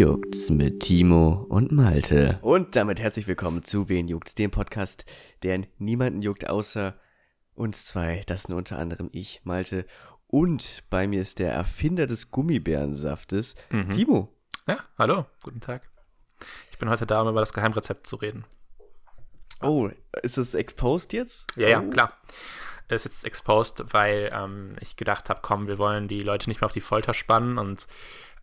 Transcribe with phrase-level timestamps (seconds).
[0.00, 2.38] juckt's mit Timo und Malte.
[2.40, 5.04] Und damit herzlich willkommen zu Wen juckt's, dem Podcast,
[5.42, 6.98] der niemanden juckt außer
[7.52, 8.22] uns zwei.
[8.24, 9.84] Das sind unter anderem ich, Malte.
[10.26, 13.90] Und bei mir ist der Erfinder des Gummibärensaftes, Mhm.
[13.90, 14.34] Timo.
[14.66, 15.82] Ja, hallo, guten Tag.
[16.70, 18.46] Ich bin heute da, um über das Geheimrezept zu reden.
[19.60, 19.90] Oh,
[20.22, 21.54] ist das exposed jetzt?
[21.58, 21.90] Ja, ja, oh.
[21.90, 22.14] klar.
[22.88, 26.62] Es ist jetzt exposed, weil ähm, ich gedacht habe, komm, wir wollen die Leute nicht
[26.62, 27.86] mehr auf die Folter spannen und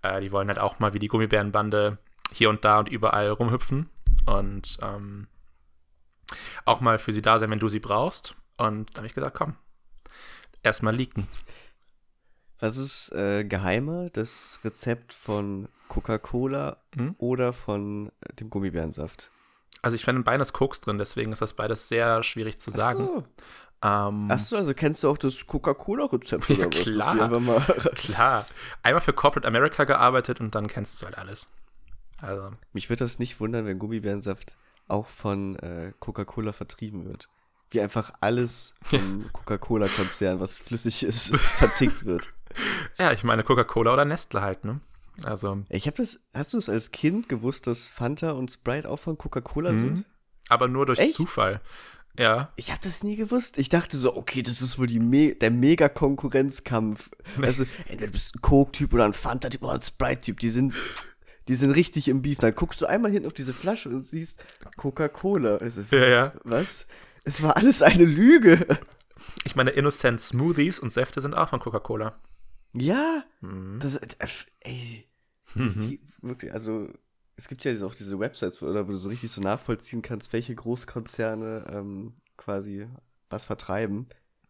[0.01, 1.97] äh, die wollen halt auch mal wie die Gummibärenbande
[2.31, 3.89] hier und da und überall rumhüpfen
[4.25, 5.27] und ähm,
[6.65, 8.35] auch mal für sie da sein, wenn du sie brauchst.
[8.57, 9.55] Und da habe ich gesagt, komm,
[10.63, 11.27] erstmal leaken.
[12.59, 14.09] Was ist äh, geheimer?
[14.09, 17.15] Das Rezept von Coca-Cola Hm?
[17.19, 19.29] oder von dem Gummibärensaft?
[19.83, 23.07] Also ich finde beides Koks drin, deswegen ist das beides sehr schwierig zu sagen.
[23.09, 23.25] Ach so.
[23.83, 26.83] Ähm, Ach so, also kennst du auch das Coca-Cola-Rezept Ja, oder was?
[26.83, 27.21] klar.
[27.21, 27.59] Einfach mal
[27.95, 28.45] Klar.
[28.83, 31.47] Einmal für Corporate America gearbeitet und dann kennst du halt alles.
[32.19, 34.55] Also, Mich würde das nicht wundern, wenn Gummibärensaft
[34.87, 37.29] auch von äh, Coca-Cola vertrieben wird.
[37.69, 42.33] Wie einfach alles vom Coca-Cola-Konzern, was flüssig ist, vertickt wird.
[42.97, 44.79] ja, ich meine Coca-Cola oder Nestle halt, ne?
[45.23, 48.97] Also, Ich habe das, hast du es als Kind gewusst, dass Fanta und Sprite auch
[48.99, 49.79] von Coca-Cola Mhm.
[49.79, 50.05] sind?
[50.49, 51.13] aber nur durch Echt?
[51.17, 51.59] Zufall.
[52.17, 52.51] Ja.
[52.55, 53.57] Ich habe das nie gewusst.
[53.57, 57.09] Ich dachte so, okay, das ist wohl die Me der Mega-Konkurrenzkampf.
[57.41, 60.39] Also, entweder du bist ein Coke-Typ oder ein Fanta-Typ oder ein Sprite-Typ.
[60.39, 60.73] Die sind,
[61.47, 62.39] die sind richtig im Beef.
[62.39, 64.43] Dann guckst du einmal hinten auf diese Flasche und siehst
[64.77, 65.57] Coca-Cola.
[65.57, 66.33] Also, Ja, ja.
[66.43, 66.87] was?
[67.23, 68.65] Es war alles eine Lüge.
[69.43, 72.19] Ich meine, Innocent Smoothies und Säfte sind auch von Coca-Cola.
[72.73, 73.79] Ja, Mhm.
[73.79, 74.07] das, äh,
[74.61, 75.07] ey,
[75.55, 76.89] wie, wirklich, also
[77.37, 80.55] es gibt ja auch diese Websites, wo, wo du so richtig so nachvollziehen kannst, welche
[80.55, 82.87] Großkonzerne ähm, quasi
[83.29, 84.07] was vertreiben.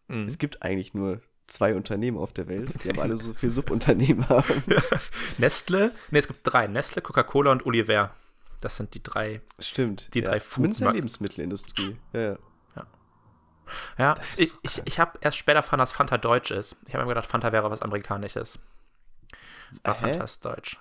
[0.07, 0.25] Mhm.
[0.25, 4.27] Es gibt eigentlich nur zwei Unternehmen auf der Welt, die aber alle so viel Subunternehmen
[4.29, 4.63] haben.
[5.37, 5.91] Nestle?
[6.11, 6.67] Ne, es gibt drei.
[6.67, 8.11] Nestle, Coca-Cola und Oliver.
[8.61, 9.41] Das sind die drei.
[9.59, 10.13] Stimmt.
[10.13, 10.93] Die ja, drei Zumindest in der.
[10.93, 11.97] Lebensmittelindustrie.
[12.13, 12.37] Ja, ja.
[13.97, 16.77] Ja, ich, so ich, ich habe erst später erfahren, dass Fanta deutsch ist.
[16.87, 18.59] Ich habe mir gedacht, Fanta wäre was Amerikanisches.
[19.83, 20.11] Aber Hä?
[20.11, 20.79] Fanta ist deutsch.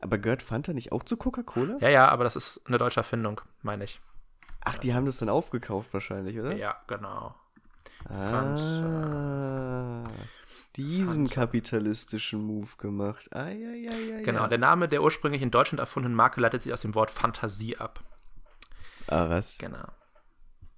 [0.00, 1.78] Aber gehört Fanta nicht auch zu Coca-Cola?
[1.80, 4.00] Ja, ja, aber das ist eine deutsche Erfindung, meine ich.
[4.64, 6.54] Ach, die haben das dann aufgekauft wahrscheinlich, oder?
[6.54, 7.34] Ja, genau.
[8.08, 10.04] Ah,
[10.76, 11.34] diesen Fanta.
[11.34, 13.28] kapitalistischen Move gemacht.
[13.34, 16.72] Ah, ja, ja, ja, Genau, der Name der ursprünglich in Deutschland erfundenen Marke leitet sich
[16.72, 18.02] aus dem Wort Fantasie ab.
[19.08, 19.58] Ah, was?
[19.58, 19.88] Genau.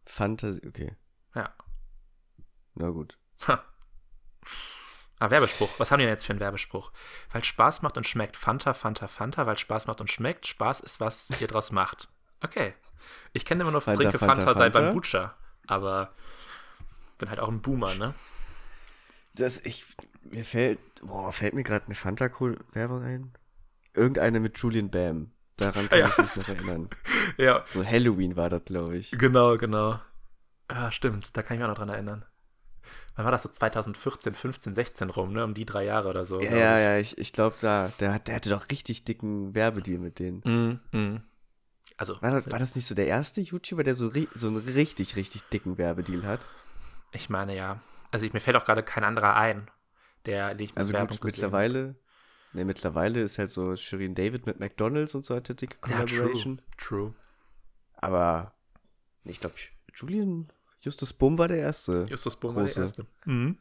[0.07, 0.97] Fantasie, okay.
[1.35, 1.53] Ja.
[2.75, 3.19] Na gut.
[3.47, 3.63] Ha.
[5.21, 5.69] Ah, Werbespruch.
[5.79, 6.91] Was haben die denn jetzt für einen Werbespruch?
[7.31, 8.37] Weil Spaß macht und schmeckt.
[8.37, 10.47] Fanta, Fanta, Fanta, weil Spaß macht und schmeckt.
[10.47, 12.09] Spaß ist, was ihr draus macht.
[12.43, 12.75] Okay.
[13.35, 14.81] Ich kenne immer nur Fanta, Trinke Fanta, Fanta, sei Fanta.
[14.81, 15.37] beim Butcher.
[15.67, 16.13] Aber
[17.19, 18.15] bin halt auch ein Boomer, ne?
[19.35, 19.85] Das, ich,
[20.23, 23.33] mir fällt, boah, fällt mir gerade eine Fanta-Werbung ein?
[23.95, 25.33] Irgendeine mit Julian Bam.
[25.59, 26.09] Daran kann Ja.
[26.09, 26.89] ich mich noch erinnern.
[27.37, 29.13] Ja, So Halloween war das, glaube ich.
[29.13, 30.01] genau, genau.
[30.71, 31.37] Ja, stimmt.
[31.37, 32.25] Da kann ich mich auch noch dran erinnern.
[33.17, 35.45] Wann war das so 2014, 15, 16 rum, ne?
[35.45, 36.41] Um die drei Jahre oder so.
[36.41, 36.83] Ja, ja, ich.
[36.85, 40.81] ja, ich, ich glaube da, der, der hatte doch richtig dicken Werbedeal mit denen.
[40.93, 41.23] Mm, mm.
[41.97, 45.17] Also, War das, war das nicht so der erste YouTuber, der so, so einen richtig,
[45.17, 46.41] richtig dicken Werbedeal hat?
[47.13, 47.81] ich meine ja.
[48.11, 49.71] Also, ich, mir fällt auch gerade kein anderer ein,
[50.25, 51.97] der nicht mit Also Werbung gut, mittlerweile,
[52.53, 56.63] ne, mittlerweile ist halt so Shirin David mit McDonalds und so der dicke Ja, Collaboration.
[56.79, 57.13] true.
[57.13, 57.15] True.
[57.97, 58.55] Aber
[59.25, 59.57] ich glaube,
[59.95, 62.05] Julian Justus Bumm war der erste.
[62.09, 62.81] Justus Bohm war der Große.
[62.83, 63.07] Erste.
[63.27, 63.59] Mhm.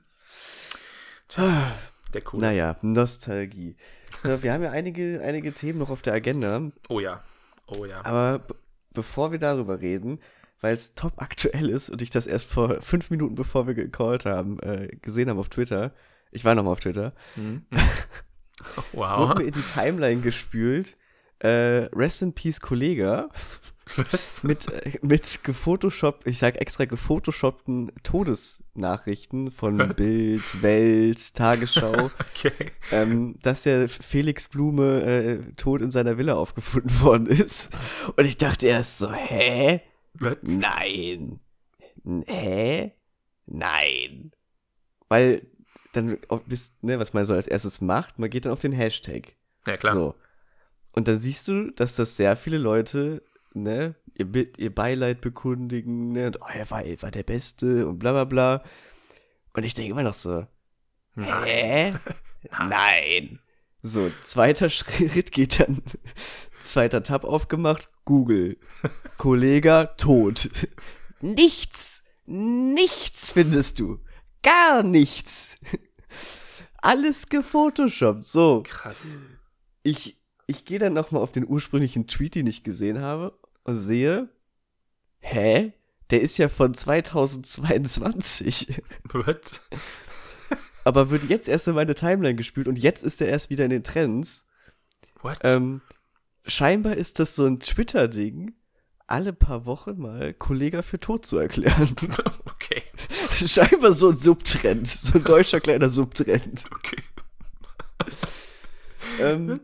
[1.35, 1.71] Ah,
[2.13, 2.39] Der cool.
[2.41, 3.75] Naja, Nostalgie.
[4.23, 7.23] Wir haben ja einige, einige Themen noch auf der Agenda, Oh ja.
[7.67, 8.03] Oh ja.
[8.03, 8.45] aber
[8.93, 10.19] bevor wir darüber reden,
[10.61, 14.25] weil es top aktuell ist und ich das erst vor fünf Minuten, bevor wir gecallt
[14.25, 15.93] haben, äh, gesehen haben auf Twitter,
[16.31, 17.65] ich war nochmal auf Twitter, Mhm.
[17.71, 19.37] wurde wow.
[19.37, 20.97] mir in die Timeline gespült,
[21.39, 23.29] äh, Rest in Peace Kollega
[24.43, 32.71] mit, äh, mit gefotoshoppt, ich sag extra gefotoshoppten Todesnachrichten von Bild, Welt, Tagesschau, Okay.
[32.91, 37.75] ähm, dass der Felix Blume äh, tot in seiner Villa aufgefunden worden ist.
[38.15, 39.81] Und ich dachte erst so, hä?
[40.13, 40.37] Was?
[40.41, 41.39] Nein.
[42.25, 42.93] Hä?
[43.45, 44.31] Nein.
[45.07, 45.47] Weil
[45.93, 49.33] dann bist, ne, was man so als erstes macht, man geht dann auf den Hashtag.
[49.65, 49.93] Ja, klar.
[49.93, 50.15] So.
[50.93, 53.23] Und dann siehst du, dass das sehr viele Leute,
[53.53, 57.99] ne, ihr, ihr Beileid bekundigen, ne, und, oh, er war, er war der Beste und
[57.99, 58.63] bla bla bla.
[59.53, 60.45] Und ich denke immer noch so,
[61.15, 61.93] Hä?
[62.59, 63.39] Nein.
[63.81, 65.81] So, zweiter Schritt geht dann,
[66.63, 68.57] zweiter Tab aufgemacht, Google.
[69.17, 70.49] Kollege tot.
[71.21, 72.03] Nichts.
[72.25, 73.99] Nichts findest du.
[74.43, 75.57] Gar nichts.
[76.77, 78.25] Alles gefotoshoppt.
[78.25, 78.97] So, Krass.
[79.83, 80.18] ich,
[80.49, 84.29] ich gehe dann nochmal auf den ursprünglichen Tweet, den ich gesehen habe, und sehe,
[85.19, 85.73] hä?
[86.09, 88.81] Der ist ja von 2022.
[89.11, 89.61] What?
[90.83, 93.69] Aber wird jetzt erst in meine Timeline gespielt und jetzt ist er erst wieder in
[93.69, 94.49] den Trends.
[95.21, 95.37] What?
[95.43, 95.81] Ähm,
[96.45, 98.55] scheinbar ist das so ein Twitter-Ding,
[99.05, 101.95] alle paar Wochen mal Kollega für tot zu erklären.
[102.45, 102.81] okay.
[103.45, 106.65] scheinbar so ein Subtrend, so ein deutscher kleiner Subtrend.
[106.71, 107.03] Okay.
[109.19, 109.59] Ähm,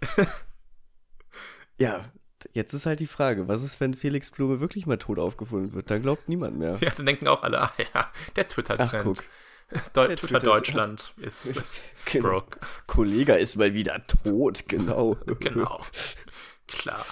[1.78, 2.04] ja,
[2.52, 5.90] jetzt ist halt die Frage, was ist, wenn Felix Blume wirklich mal tot aufgefunden wird?
[5.90, 6.78] Dann glaubt niemand mehr.
[6.80, 9.22] Ja, dann denken auch alle, ah ja, der Twitter-Trend.
[9.92, 11.62] Deu Twitter Twitter- Deutschland ist
[12.06, 12.28] Genau.
[12.28, 12.58] broke.
[12.88, 15.16] Kollega ist mal wieder tot, genau.
[15.38, 15.80] Genau.
[16.66, 17.04] Klar.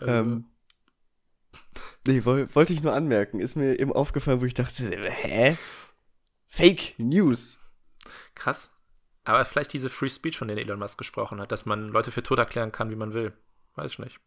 [0.00, 0.46] Ähm,
[2.06, 3.40] nee, woll, wollte ich nur anmerken.
[3.40, 5.56] Ist mir eben aufgefallen, wo ich dachte, hä?
[6.46, 7.60] Fake News.
[8.34, 8.70] Krass.
[9.26, 12.22] Aber vielleicht diese Free Speech, von der Elon Musk gesprochen hat, dass man Leute für
[12.22, 13.32] tot erklären kann, wie man will.
[13.74, 14.20] Weiß ich nicht.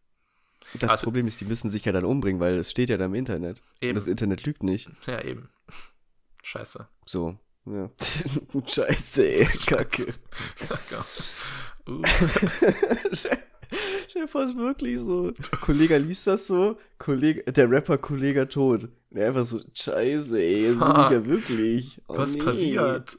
[0.80, 3.06] Das Also- Problem ist, die müssen sich ja dann umbringen, weil es steht ja da
[3.06, 3.62] im Internet.
[3.82, 3.92] Eben.
[3.92, 4.90] Und das Internet lügt nicht.
[5.08, 5.50] Ja, eben.
[6.44, 6.88] Scheiße.
[7.06, 7.38] So.
[7.66, 7.90] Ja.
[8.68, 9.46] Scheiße, ey.
[9.66, 10.14] Kacke.
[11.88, 12.02] Uh,
[14.10, 15.32] Stell dir vor, es ist wirklich so.
[15.62, 18.90] Kollege liest das so, Kollege, der Rapper Kollege tot.
[19.12, 22.02] Der einfach so, scheiße, ey, das ich ja wirklich.
[22.08, 22.42] Oh, was nee.
[22.44, 23.18] passiert?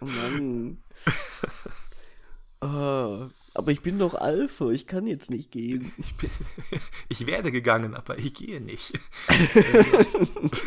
[0.00, 0.82] Oh Mann.
[2.60, 5.92] oh, aber ich bin doch Alpha, ich kann jetzt nicht gehen.
[5.96, 6.30] Ich, bin,
[7.08, 8.98] ich werde gegangen, aber ich gehe nicht.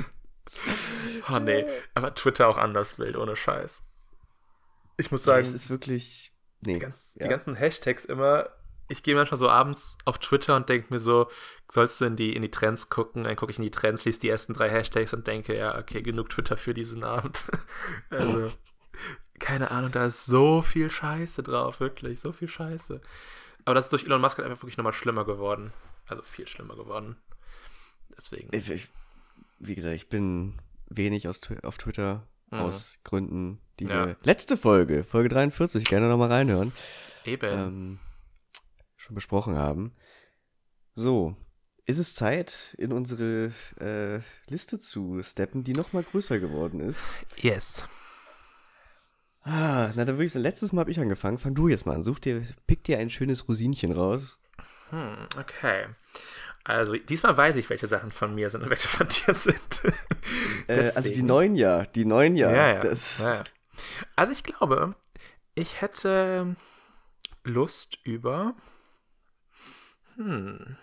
[1.32, 3.84] oh nee, aber Twitter auch anders wild, ohne Scheiß.
[4.98, 6.34] Ich muss sagen, es ist wirklich.
[6.62, 6.74] Nee.
[6.74, 7.26] die, ganz, ja.
[7.26, 8.50] die ganzen Hashtags immer.
[8.92, 11.30] Ich gehe manchmal so abends auf Twitter und denke mir so,
[11.72, 13.24] sollst du in die, in die Trends gucken?
[13.24, 16.02] Dann gucke ich in die Trends, lese die ersten drei Hashtags und denke, ja, okay,
[16.02, 17.46] genug Twitter für diesen Abend.
[18.10, 18.52] also,
[19.60, 23.02] keine Ahnung, da ist so viel Scheiße drauf, wirklich, so viel Scheiße.
[23.66, 25.74] Aber das ist durch Elon Musk halt einfach wirklich nochmal schlimmer geworden.
[26.08, 27.18] Also viel schlimmer geworden.
[28.18, 28.48] Deswegen.
[28.56, 28.88] Ich, ich,
[29.60, 30.58] wie gesagt, ich bin
[30.90, 32.60] wenig aus, auf Twitter Mhm.
[32.62, 34.08] aus Gründen, die Ja.
[34.08, 34.18] wir.
[34.24, 36.72] Letzte Folge, Folge 43, gerne nochmal reinhören.
[37.26, 37.52] Eben.
[37.60, 38.00] ähm,
[38.96, 39.94] schon besprochen haben.
[40.96, 41.36] So,
[41.86, 47.00] ist es Zeit, in unsere äh, Liste zu steppen, die noch mal größer geworden ist.
[47.36, 47.84] yes.
[49.50, 51.40] Ah, na dann würde ich sagen, letztes Mal habe ich angefangen.
[51.40, 52.04] Fang du jetzt mal an.
[52.04, 54.38] Such dir, pick dir ein schönes Rosinchen raus.
[54.92, 55.88] Hm, okay.
[56.64, 59.60] Also, diesmal weiß ich, welche Sachen von mir sind und welche von dir sind.
[60.68, 62.52] Äh, also die neuen ja, die neuen ja.
[62.52, 63.44] Ja, ja, ja.
[64.16, 64.94] Also ich glaube,
[65.56, 66.56] ich hätte
[67.44, 68.54] Lust über.
[70.16, 70.78] Hm.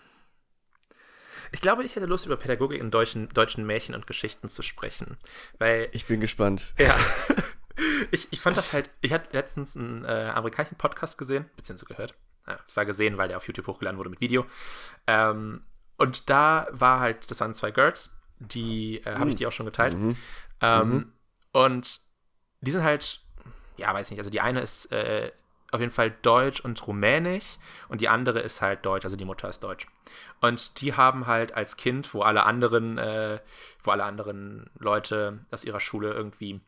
[1.53, 5.15] Ich glaube, ich hätte Lust über Pädagogik in deutschen, deutschen Märchen und Geschichten zu sprechen.
[5.57, 6.73] Weil, Ich bin gespannt.
[6.77, 6.97] ja.
[8.11, 12.15] Ich, ich fand das halt, ich hatte letztens einen äh, amerikanischen Podcast gesehen, beziehungsweise gehört.
[12.47, 14.45] Ja, es war gesehen, weil der auf YouTube hochgeladen wurde mit Video.
[15.05, 15.61] Ähm,
[15.97, 19.65] und da war halt, das waren zwei Girls, die, äh, habe ich die auch schon
[19.65, 19.95] geteilt.
[19.97, 20.15] Mhm.
[20.61, 21.13] Ähm, Mhm.
[21.51, 21.99] Und
[22.61, 23.19] die sind halt,
[23.77, 25.31] ja, weiß nicht, also die eine ist äh,
[25.71, 27.57] auf jeden Fall Deutsch und Rumänisch
[27.89, 29.87] und die andere ist halt Deutsch, also die Mutter ist Deutsch.
[30.39, 33.39] Und die haben halt als Kind, wo alle anderen, äh,
[33.83, 36.61] wo alle anderen Leute aus ihrer Schule irgendwie,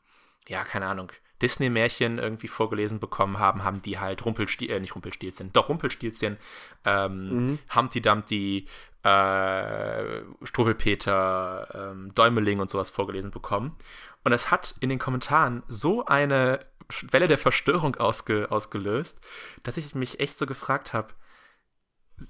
[0.49, 1.11] ja, keine Ahnung,
[1.41, 6.37] Disney-Märchen irgendwie vorgelesen bekommen haben, haben die halt Rumpelstil, äh, nicht Rumpelstilzchen, doch Rumpelstilzchen,
[6.83, 7.59] ähm, Mhm.
[7.73, 8.68] Humpty Dumpty,
[9.03, 13.77] äh, Struwwelpeter, ähm, Däumeling und sowas vorgelesen bekommen.
[14.23, 16.65] Und es hat in den Kommentaren so eine
[17.11, 19.21] Welle der Verstörung ausge ausgelöst,
[19.63, 21.13] dass ich mich echt so gefragt habe,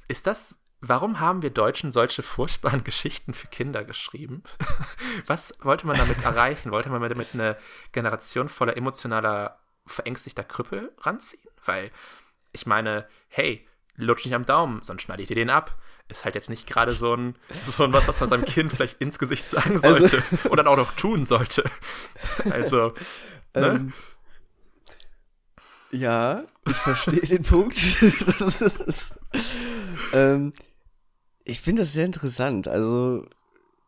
[0.07, 4.43] ist das, warum haben wir Deutschen solche furchtbaren Geschichten für Kinder geschrieben?
[5.27, 6.71] Was wollte man damit erreichen?
[6.71, 7.57] Wollte man damit eine
[7.91, 11.43] Generation voller emotionaler, verängstigter Krüppel ranziehen?
[11.65, 11.91] Weil,
[12.51, 15.75] ich meine, hey, lutsch nicht am Daumen, sonst schneide ich dir den ab.
[16.07, 18.99] Ist halt jetzt nicht gerade so ein, so ein was, was man seinem Kind vielleicht
[18.99, 21.63] ins Gesicht sagen Also- sollte und dann auch noch tun sollte.
[22.49, 22.93] Also,
[23.53, 23.67] ne?
[23.67, 23.93] Ähm,
[25.91, 27.77] ja, ich verstehe den Punkt.
[28.39, 29.15] Das ist,
[30.13, 30.53] ähm,
[31.43, 32.67] ich finde das sehr interessant.
[32.67, 33.25] Also,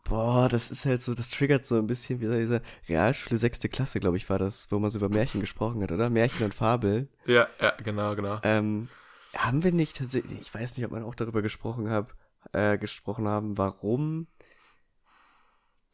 [0.04, 4.00] boah, das ist halt so, das triggert so ein bisschen wie diese Realschule sechste Klasse,
[4.00, 6.10] glaube ich, war das, wo man so über Märchen gesprochen hat, oder?
[6.10, 7.08] Märchen und Fabel.
[7.26, 8.40] ja, ja, genau, genau.
[8.44, 8.90] Ähm,
[9.36, 12.16] haben wir nicht tatsächlich, ich weiß nicht, ob man auch darüber gesprochen hab,
[12.54, 14.28] äh, gesprochen haben, warum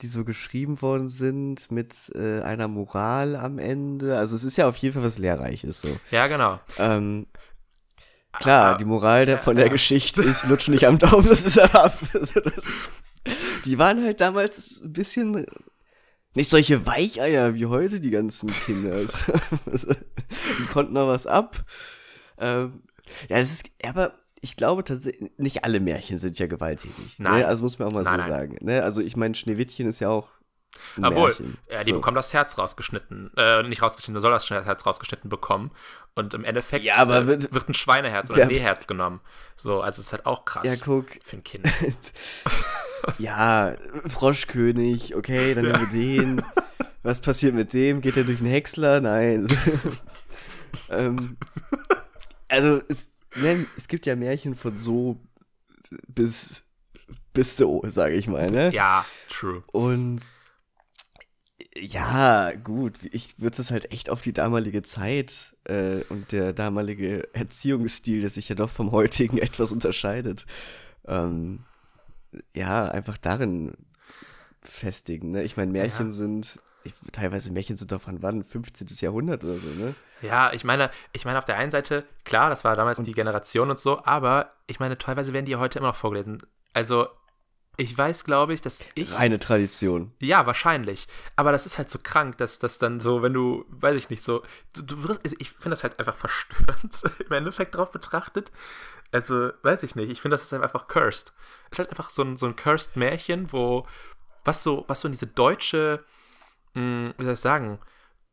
[0.02, 4.18] die so geschrieben worden sind mit äh, einer Moral am Ende.
[4.18, 6.00] Also es ist ja auf jeden Fall was Lehrreiches so.
[6.12, 6.60] Ja, genau.
[6.78, 7.26] Ähm,
[8.39, 9.72] klar, Ah, die Moral der, von der ja.
[9.72, 11.98] Geschichte ist, lutsch nicht am Daumen, das ist aber ab.
[12.13, 12.91] Also das,
[13.65, 15.46] die waren halt damals ein bisschen
[16.34, 18.96] nicht solche Weicheier wie heute die ganzen Kinder.
[19.72, 19.94] Also,
[20.60, 21.63] die konnten noch was ab.
[22.38, 22.84] ähm,
[23.29, 27.15] ja, es ist, aber ich glaube tatsächlich, nicht alle Märchen sind ja gewalttätig.
[27.17, 27.39] Nein.
[27.41, 27.48] Ne?
[27.48, 28.29] Also muss man auch mal Nein, so nein.
[28.29, 28.58] sagen.
[28.62, 28.84] Ne?
[28.84, 30.29] Also ich meine, Schneewittchen ist ja auch
[31.02, 31.36] Obwohl,
[31.72, 31.96] ja, die so.
[31.98, 33.32] bekommt das Herz rausgeschnitten.
[33.36, 35.72] Äh, nicht rausgeschnitten, soll das Herz rausgeschnitten bekommen.
[36.16, 39.22] Und im Endeffekt Ja, aber äh, wird- wird ein Schweineherz oder ein Rehherz genommen.
[39.56, 41.06] So, also es ist halt auch krass Ja, guck.
[41.24, 41.66] für ein Kind.
[43.18, 43.76] ja,
[44.08, 46.44] Froschkönig, okay, dann nehmen wir den.
[47.04, 48.02] Was passiert mit dem?
[48.02, 49.00] Geht er durch einen Häcksler?
[49.02, 49.48] Nein.
[50.90, 51.38] ähm,
[52.48, 55.20] also, es, ne, es gibt ja Märchen von so
[56.08, 56.64] bis,
[57.34, 58.72] bis so, sage ich mal, ne?
[58.74, 59.64] Ja, true.
[59.72, 60.22] Und
[61.79, 67.27] ja, gut, ich würde es halt echt auf die damalige Zeit äh, und der damalige
[67.34, 70.46] Erziehungsstil, der sich ja doch vom heutigen etwas unterscheidet,
[71.05, 71.65] ähm,
[72.53, 73.74] ja, einfach darin
[74.62, 75.31] festigen.
[75.31, 75.43] Ne?
[75.43, 76.12] Ich meine, Märchen Ja.
[76.13, 78.43] sind, ich, teilweise Märchen sind doch von wann?
[78.43, 78.88] 15.
[79.00, 79.96] Jahrhundert oder so, ne?
[80.22, 83.15] Ja, ich meine, ich meine auf der einen Seite, klar, das war damals die Und-
[83.15, 86.39] Generation und so, aber ich meine, teilweise werden die heute immer noch vorgelesen.
[86.74, 87.07] Also,
[87.77, 89.13] ich weiß, glaube ich, dass ich.
[89.13, 90.12] Reine Tradition.
[90.19, 91.07] Ja, wahrscheinlich.
[91.36, 94.24] Aber das ist halt so krank, dass das dann so, wenn du, weiß ich nicht,
[94.24, 94.43] so,
[94.74, 98.51] du, du wirst, also ich finde das halt einfach verstörend im Endeffekt drauf betrachtet.
[99.12, 101.34] Also, weiß ich nicht, ich finde, das ist einfach cursed.
[101.65, 103.88] Es ist halt einfach so ein, so ein cursed Märchen, wo,
[104.43, 106.03] was so, was so in diese deutsche,
[106.74, 107.79] mh, wie soll ich sagen,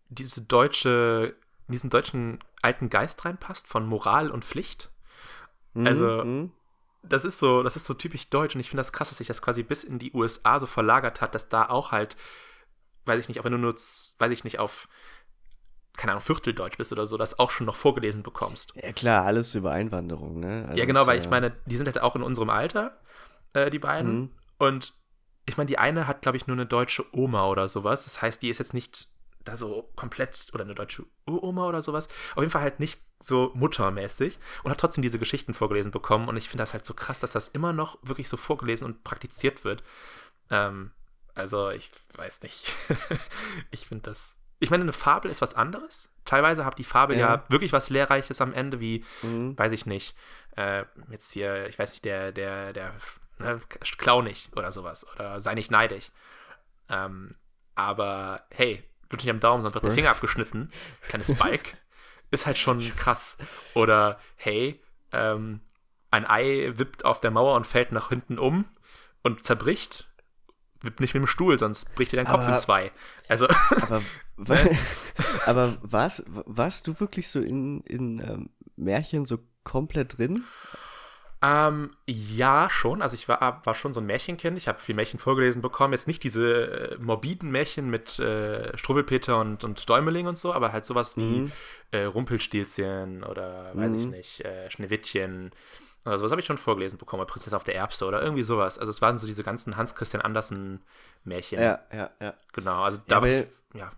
[0.08, 1.36] diese deutsche,
[1.68, 4.90] in diesen deutschen alten Geist reinpasst von Moral und Pflicht.
[5.74, 6.52] Mhm, Also- mhm.
[7.08, 9.28] Das ist so, das ist so typisch deutsch und ich finde das krass, dass sich
[9.28, 12.16] das quasi bis in die USA so verlagert hat, dass da auch halt,
[13.04, 14.88] weiß ich nicht, auch wenn du nur, weiß ich nicht, auf,
[15.96, 18.72] keine Ahnung, Vierteldeutsch bist oder so, das auch schon noch vorgelesen bekommst.
[18.76, 20.64] Ja, klar, alles über Einwanderung, ne?
[20.68, 23.00] Also ja, genau, weil ich meine, die sind halt auch in unserem Alter,
[23.52, 24.20] äh, die beiden.
[24.20, 24.30] Mhm.
[24.58, 24.94] Und
[25.46, 28.04] ich meine, die eine hat, glaube ich, nur eine deutsche Oma oder sowas.
[28.04, 29.08] Das heißt, die ist jetzt nicht
[29.44, 32.08] da so komplett, oder eine deutsche Uroma oder sowas.
[32.34, 36.28] Auf jeden Fall halt nicht so muttermäßig und hat trotzdem diese Geschichten vorgelesen bekommen.
[36.28, 39.04] Und ich finde das halt so krass, dass das immer noch wirklich so vorgelesen und
[39.04, 39.82] praktiziert wird.
[40.50, 40.90] Ähm,
[41.34, 42.76] also, ich weiß nicht.
[43.70, 44.36] ich finde das.
[44.60, 46.10] Ich meine, eine Fabel ist was anderes.
[46.24, 47.34] Teilweise hat die Fabel ja.
[47.34, 47.44] Ja.
[47.48, 49.58] wirklich was Lehrreiches am Ende, wie Mhm.
[49.58, 50.16] weiß ich nicht,
[50.56, 52.94] äh, jetzt hier, ich weiß nicht, der, der, der,
[53.38, 53.60] ne,
[53.98, 56.10] klau nicht oder sowas oder sei nicht neidisch.
[56.88, 57.34] Ähm,
[57.74, 59.92] aber hey, nicht am Daumen, sonst wird der?
[59.92, 60.70] Finger abgeschnitten.
[61.08, 61.76] Kleines Spike.
[62.30, 63.36] Ist halt schon krass.
[63.74, 64.80] Oder hey,
[65.12, 65.60] ähm,
[66.10, 68.64] ein Ei wippt auf der Mauer und fällt nach hinten um
[69.22, 70.08] und zerbricht.
[70.82, 72.92] Wippt nicht mit dem Stuhl, sonst bricht dir dein Kopf Aber- in zwei.
[73.28, 74.02] Also, Aber,
[74.36, 74.58] wa-
[75.46, 80.44] aber warst, warst du wirklich so in, in ähm, Märchen so komplett drin?
[81.46, 83.02] Ähm, ja, schon.
[83.02, 84.56] Also ich war, war schon so ein Märchenkind.
[84.56, 85.92] Ich habe viel Märchen vorgelesen bekommen.
[85.92, 90.72] Jetzt nicht diese äh, morbiden Märchen mit äh, Struwwelpeter und, und Däumeling und so, aber
[90.72, 91.52] halt sowas wie Mhm.
[91.90, 94.10] äh, Rumpelstilzchen oder weiß ich Mhm.
[94.10, 95.50] nicht, äh, Schneewittchen
[96.06, 97.20] oder sowas habe ich schon vorgelesen bekommen.
[97.22, 98.78] Oder Prinzessin auf der Erbse oder irgendwie sowas.
[98.78, 100.82] Also es waren so diese ganzen Hans Christian Andersen
[101.24, 101.60] Märchen.
[101.60, 102.34] Ja, ja, ja.
[102.52, 102.82] Genau.
[102.84, 103.90] Also Ja, da aber- ich, ja.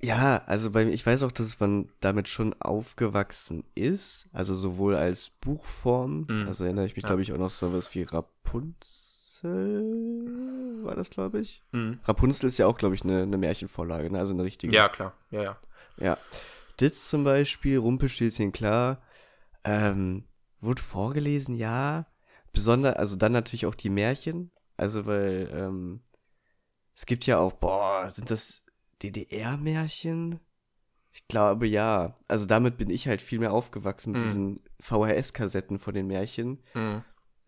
[0.00, 5.30] Ja, also bei ich weiß auch, dass man damit schon aufgewachsen ist, also sowohl als
[5.30, 6.46] Buchform, Mhm.
[6.46, 7.08] also erinnere ich mich, Ja.
[7.08, 8.04] glaube ich, auch noch so was wie
[9.42, 11.62] Rapunzel, war das, glaube ich?
[11.72, 11.98] Mhm.
[12.04, 14.18] Rapunzel ist ja auch, glaube ich, eine, eine Märchenvorlage, ne?
[14.18, 14.74] also eine richtige.
[14.74, 15.14] Ja, klar.
[15.30, 15.58] Ja, ja.
[15.98, 16.18] Ja.
[16.80, 19.02] Ditz zum Beispiel, Rumpelstilzchen, klar.
[19.64, 20.24] Ähm,
[20.60, 22.06] wurde vorgelesen, ja.
[22.52, 24.50] Besonders, also dann natürlich auch die Märchen.
[24.76, 26.00] Also, weil, ähm,
[26.94, 28.62] es gibt ja auch, boah, sind das
[29.02, 30.40] DDR-Märchen?
[31.12, 32.16] Ich glaube, ja.
[32.28, 34.24] Also damit bin ich halt viel mehr aufgewachsen mit Mhm.
[34.26, 37.02] diesen VHS-Kassetten von den Märchen, Mhm.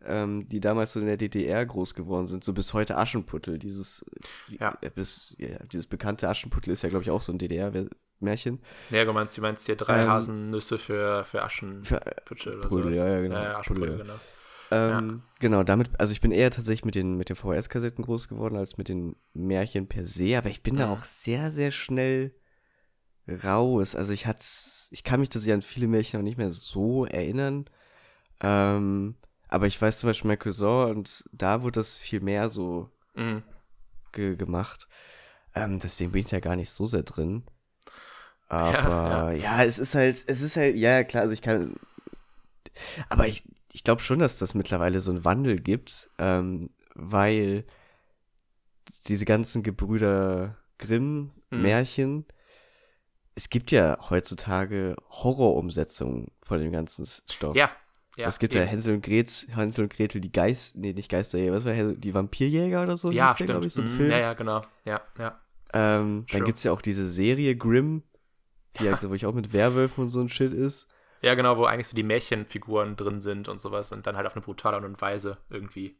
[0.04, 2.42] ähm, die damals so in der DDR groß geworden sind.
[2.42, 3.58] So bis heute Aschenputtel.
[3.58, 4.04] Dieses,
[4.48, 4.76] Ja.
[4.80, 8.60] äh, bis, ja, dieses bekannte Aschenputtel ist ja, glaube ich, auch so ein DDR-Märchen.
[8.90, 11.84] Ja, du meinst, du meinst hier drei Ähm, Hasennüsse für, für Aschen.
[11.84, 13.06] Für, äh, Putsche oder Brödel, sowas.
[13.06, 13.34] ja, ja, genau.
[13.42, 14.06] Ja, Aschenbrödel, Brödel.
[14.06, 14.20] genau.
[14.70, 18.56] Ähm, Genau, damit, also ich bin eher tatsächlich mit den, mit den VHS-Kassetten groß geworden,
[18.56, 20.90] als mit den Märchen per se, aber ich bin da Mhm.
[20.90, 22.34] auch sehr, sehr schnell
[23.42, 23.94] raus.
[23.96, 24.44] Also ich hatte,
[24.90, 27.64] ich kann mich tatsächlich an viele Märchen auch nicht mehr so erinnern.
[28.42, 29.16] Ähm,
[29.48, 33.42] aber ich weiß zum Beispiel mein Cousin und da wurde das viel mehr so Mhm.
[34.12, 34.88] ge gemacht.
[35.54, 37.44] Ähm, deswegen bin ich da gar nicht so sehr drin.
[38.48, 41.74] Aber ja, es ist halt, es ist halt, ja klar, also ich kann,
[43.08, 47.64] aber ich, ich glaube schon, dass das mittlerweile so einen Wandel gibt, ähm, weil
[49.06, 51.62] diese ganzen Gebrüder Grimm Mhm.
[51.62, 52.24] Märchen,
[53.34, 57.56] es gibt ja heutzutage Horrorumsetzungen von dem ganzen Stoff.
[57.56, 57.70] Ja,
[58.16, 58.28] ja.
[58.28, 58.70] es gibt ja eben.
[58.70, 62.14] Hänsel und, Gretz, Hänsel und Gretel, die Geist, nee, nicht Geisterjäger, was war Hänsel, die
[62.14, 63.10] Vampirjäger oder so?
[63.10, 63.50] ja, hieß der, stimmt.
[63.50, 64.10] glaub ich, so ein Mhm, Film.
[64.10, 64.62] Ja, ja, genau.
[64.84, 65.40] Ja, ja.
[65.72, 66.44] Ähm, dann Sure.
[66.44, 68.02] gibt's ja auch diese Serie Grimm,
[68.76, 70.86] die halt, wo ich auch mit Werwölfen und so ein Shit ist.
[71.22, 74.34] Ja, genau, wo eigentlich so die Märchenfiguren drin sind und sowas und dann halt auf
[74.34, 75.96] eine brutale Art und Weise irgendwie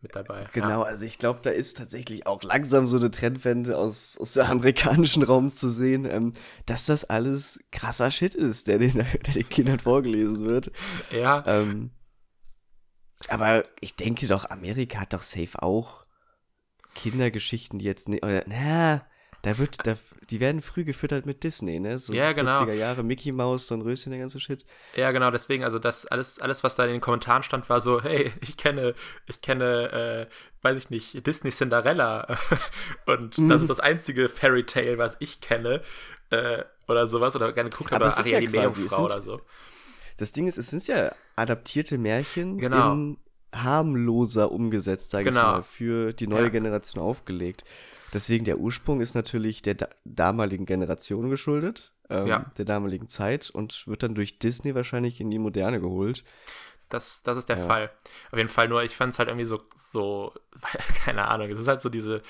[0.00, 0.46] mit dabei.
[0.52, 0.82] Genau, ja.
[0.82, 5.22] also ich glaube, da ist tatsächlich auch langsam so eine Trendwende aus, aus dem amerikanischen
[5.22, 6.32] Raum zu sehen, ähm,
[6.66, 10.70] dass das alles krasser Shit ist, der den, der den Kindern vorgelesen wird.
[11.10, 11.42] Ja.
[11.46, 11.90] Ähm,
[13.28, 16.06] aber ich denke doch, Amerika hat doch safe auch
[16.94, 19.04] Kindergeschichten, die jetzt nicht, oder, na,
[19.42, 19.94] da wird, da,
[20.30, 21.98] die werden früh gefüttert mit Disney, ne?
[21.98, 22.62] So ja, genau.
[22.62, 24.64] 40er Jahre, Mickey Mouse, so ein Röschen, der ganze Shit.
[24.96, 28.02] Ja, genau, deswegen, also das, alles, alles, was da in den Kommentaren stand, war so,
[28.02, 28.94] hey, ich kenne,
[29.26, 32.38] ich kenne, äh, weiß ich nicht, Disney Cinderella.
[33.06, 33.48] Und mhm.
[33.48, 35.82] das ist das einzige Fairy Tale, was ich kenne.
[36.30, 39.40] Äh, oder sowas, oder gerne guckt oder Aria ja die Meerjungfrau oder so.
[40.16, 42.92] Das Ding ist, es sind ja adaptierte Märchen genau.
[42.92, 43.18] in
[43.54, 45.40] harmloser umgesetzt, sage genau.
[45.40, 46.48] ich mal, für die neue ja.
[46.48, 47.64] Generation aufgelegt.
[48.12, 52.50] Deswegen der Ursprung ist natürlich der da damaligen Generation geschuldet, ähm, ja.
[52.56, 56.24] der damaligen Zeit und wird dann durch Disney wahrscheinlich in die Moderne geholt.
[56.88, 57.66] Das, das ist der ja.
[57.66, 57.90] Fall.
[58.30, 60.32] Auf jeden Fall nur, ich fand es halt irgendwie so, so,
[61.04, 62.22] keine Ahnung, es ist halt so diese,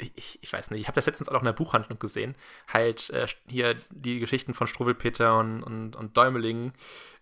[0.00, 2.34] ich, ich weiß nicht, ich habe das letztens auch noch in der Buchhandlung gesehen,
[2.68, 6.72] halt äh, hier die Geschichten von Struwwelpeter und, und, und Däumeling,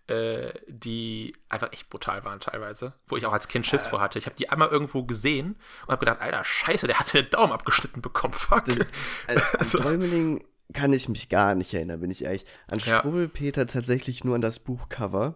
[0.07, 3.89] äh, die einfach echt brutal waren teilweise, wo ich auch als Kind Schiss äh.
[3.89, 4.19] vor hatte.
[4.19, 7.53] Ich habe die einmal irgendwo gesehen und habe gedacht, Alter, scheiße, der hat den Daumen
[7.53, 8.65] abgeschnitten bekommen, fuck.
[8.65, 8.79] Das,
[9.27, 12.45] also, also, Däumeling kann ich mich gar nicht erinnern, bin ich ehrlich.
[12.67, 12.99] An ja.
[12.99, 15.35] Struwwelpeter tatsächlich nur an das Buchcover.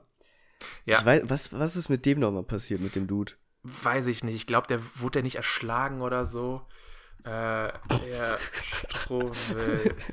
[0.86, 1.04] Ja.
[1.04, 3.34] Weiß, was, was ist mit dem nochmal passiert, mit dem Dude?
[3.64, 4.36] Weiß ich nicht.
[4.36, 6.62] Ich glaube, der wurde der nicht erschlagen oder so.
[7.24, 8.38] Äh, der
[8.90, 9.96] Struwwel.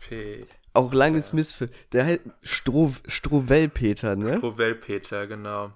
[0.00, 0.46] P.
[0.74, 1.70] Auch langes Missfilm.
[1.92, 4.38] Der heißt Stro Strovelpeter, ne?
[4.38, 5.72] Strovelpeter, genau.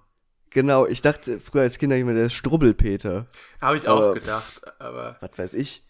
[0.51, 3.27] Genau, ich dachte früher als Kind immer, der ist Strubbelpeter.
[3.61, 5.19] Habe ich aber, auch gedacht, aber.
[5.21, 5.85] Was weiß ich.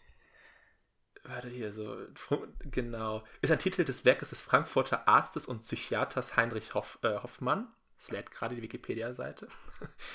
[1.22, 1.96] Warte hier, so.
[2.64, 3.22] Genau.
[3.42, 7.68] Ist ein Titel des Werkes des Frankfurter Arztes und Psychiaters Heinrich Hoff, äh, Hoffmann.
[7.96, 9.46] Das lädt gerade die Wikipedia-Seite.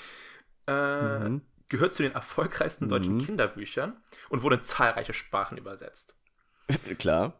[0.66, 1.42] äh, mhm.
[1.72, 3.24] Gehört zu den erfolgreichsten deutschen mhm.
[3.24, 3.96] Kinderbüchern
[4.28, 6.14] und wurde in zahlreiche Sprachen übersetzt.
[6.98, 7.34] Klar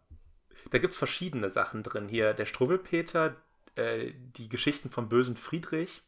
[0.70, 2.08] da gibt es verschiedene Sachen drin.
[2.08, 3.36] Hier der Struwwelpeter,
[3.76, 6.02] äh, die Geschichten vom bösen Friedrich.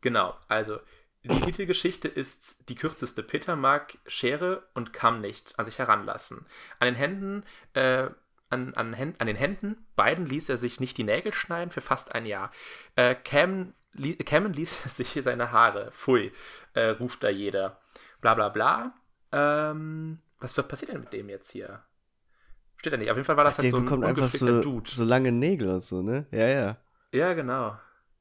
[0.00, 0.78] Genau, also
[1.24, 6.46] die Titelgeschichte ist Die kürzeste Peter mag Schere und Kamm nicht an sich heranlassen.
[6.78, 8.08] An den Händen, äh,
[8.48, 12.14] an, an, an, den Händen, beiden ließ er sich nicht die Nägel schneiden für fast
[12.14, 12.52] ein Jahr.
[12.94, 13.74] Äh, Cam,
[14.24, 15.90] Cameron ließ sich seine Haare.
[15.92, 16.32] Pfui,
[16.74, 17.80] äh, ruft da jeder.
[18.20, 18.94] Bla bla bla.
[19.32, 21.82] Ähm, was, was passiert denn mit dem jetzt hier?
[22.76, 23.10] Steht da nicht.
[23.10, 24.90] Auf jeden Fall war das Ach, halt so ein bekommt einfach so, Dude.
[24.90, 26.26] so lange Nägel und so, ne?
[26.30, 26.76] Ja, ja.
[27.12, 27.78] Ja, genau.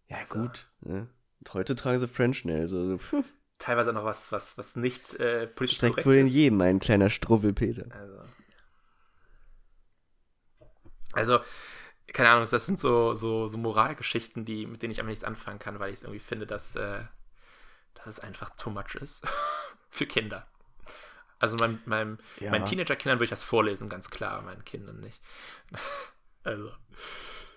[0.07, 0.67] Ja, gut.
[0.81, 1.07] Ne?
[1.39, 2.71] Und heute tragen sie French Nails.
[2.71, 2.99] Also,
[3.57, 7.09] Teilweise noch was, was, was nicht äh, politisch Streckt korrekt wohl in jedem ein kleiner
[7.09, 7.87] Struwwelpeter.
[7.93, 8.19] Also.
[11.13, 11.39] also,
[12.15, 15.59] keine Ahnung, das sind so, so, so Moralgeschichten, die, mit denen ich einfach nichts anfangen
[15.59, 17.01] kann, weil ich es irgendwie finde, dass, äh,
[17.93, 19.21] dass es einfach too much ist.
[19.89, 20.47] Für Kinder.
[21.39, 22.51] Also mein, meinem, ja.
[22.51, 25.21] meinen Teenager-Kindern würde ich das vorlesen, ganz klar, meinen Kindern nicht.
[26.45, 26.71] also.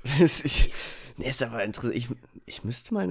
[0.19, 0.73] ich,
[1.17, 1.95] nee, ist aber interessant.
[1.95, 2.09] Ich,
[2.45, 3.09] ich müsste mal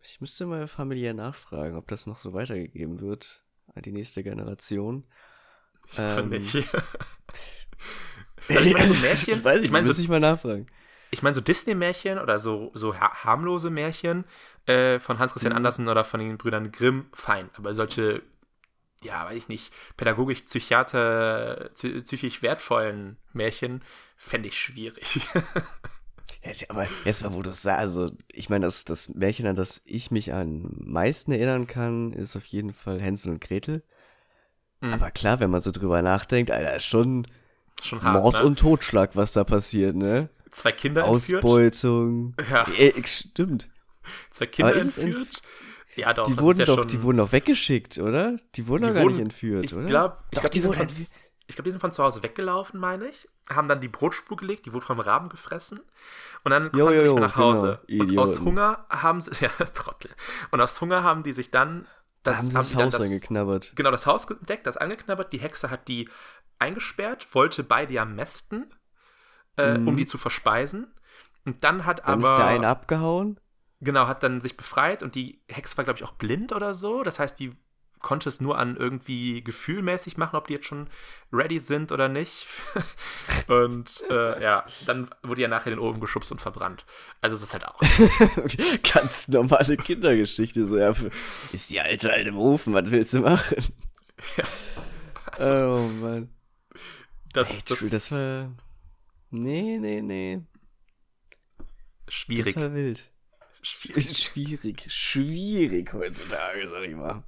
[0.00, 5.06] ich müsste mal familiär nachfragen, ob das noch so weitergegeben wird an die nächste Generation.
[5.90, 6.66] Ich ähm, nicht.
[8.48, 9.34] Also ich meine so Märchen.
[9.34, 10.66] Ich weiß nicht, ich meine, so, ich mal nachfragen.
[11.10, 14.24] Ich meine so Disney-Märchen oder so, so harmlose Märchen
[14.66, 15.58] äh, von Hans Christian mhm.
[15.58, 17.48] Andersen oder von den Brüdern Grimm, fein.
[17.56, 18.22] Aber solche
[19.02, 23.82] ja, weiß ich nicht, pädagogisch, psychiater, psychisch wertvollen Märchen
[24.16, 25.20] fände ich schwierig.
[26.68, 29.82] aber jetzt mal, wo du es sagst, also ich meine, das, das Märchen, an das
[29.84, 33.82] ich mich am meisten erinnern kann, ist auf jeden Fall Hänsel und Gretel.
[34.80, 34.94] Mhm.
[34.94, 37.26] Aber klar, wenn man so drüber nachdenkt, Alter, ist schon,
[37.82, 38.44] schon hart, Mord ne?
[38.44, 40.28] und Totschlag, was da passiert, ne?
[40.50, 42.34] Zwei Kinder Ausbeutung.
[42.36, 42.68] Entführt.
[42.78, 42.86] Ja.
[42.86, 43.06] ja.
[43.06, 43.68] Stimmt.
[44.30, 45.42] Zwei Kinder entführt.
[45.96, 46.26] Ja, doch.
[46.26, 48.36] Die wurden ja doch, die wurden doch weggeschickt, oder?
[48.54, 49.86] Die wurden doch gar wurden, nicht entführt, ich oder?
[49.86, 50.88] Glaub, ich glaube, die, die, von,
[51.48, 53.26] ich glaub, die sind von zu Hause weggelaufen, meine ich.
[53.50, 55.80] Haben dann die Brotspur gelegt, die wurde vom Raben gefressen.
[56.44, 57.80] Und dann jo, jo, jo, nach Hause.
[57.88, 60.10] Genau, und aus Hunger haben sie, ja, Trottel.
[60.50, 61.86] Und aus Hunger haben die sich dann
[62.22, 63.72] das, haben sie das Haus das, angeknabbert.
[63.74, 65.32] Genau, das Haus entdeckt, das angeknabbert.
[65.32, 66.08] Die Hexe hat die
[66.58, 68.74] eingesperrt, wollte beide am mästen,
[69.56, 69.88] äh, mhm.
[69.88, 70.94] um die zu verspeisen.
[71.44, 72.32] Und dann hat dann aber.
[72.32, 73.40] Ist der eine abgehauen?
[73.80, 77.04] Genau, hat dann sich befreit und die Hexe war, glaube ich, auch blind oder so.
[77.04, 77.56] Das heißt, die
[78.00, 80.88] konnte es nur an irgendwie gefühlmäßig machen, ob die jetzt schon
[81.32, 82.46] ready sind oder nicht.
[83.48, 86.84] und äh, ja, dann wurde ja nachher in den Ofen geschubst und verbrannt.
[87.20, 87.80] Also es ist halt auch.
[88.92, 90.66] Ganz normale Kindergeschichte.
[90.66, 90.94] So, ja,
[91.52, 93.64] ist die alte halt im Ofen, was willst du machen?
[94.36, 94.42] Ja.
[95.30, 96.28] Also, oh Mann.
[97.32, 98.52] Das, hey, das, das war.
[99.30, 100.42] Nee, nee, nee.
[102.08, 102.54] Schwierig.
[102.54, 103.04] Total wild.
[103.62, 103.96] Schwierig.
[103.96, 104.86] Ist schwierig.
[104.90, 107.22] Schwierig heutzutage, sag ich mal.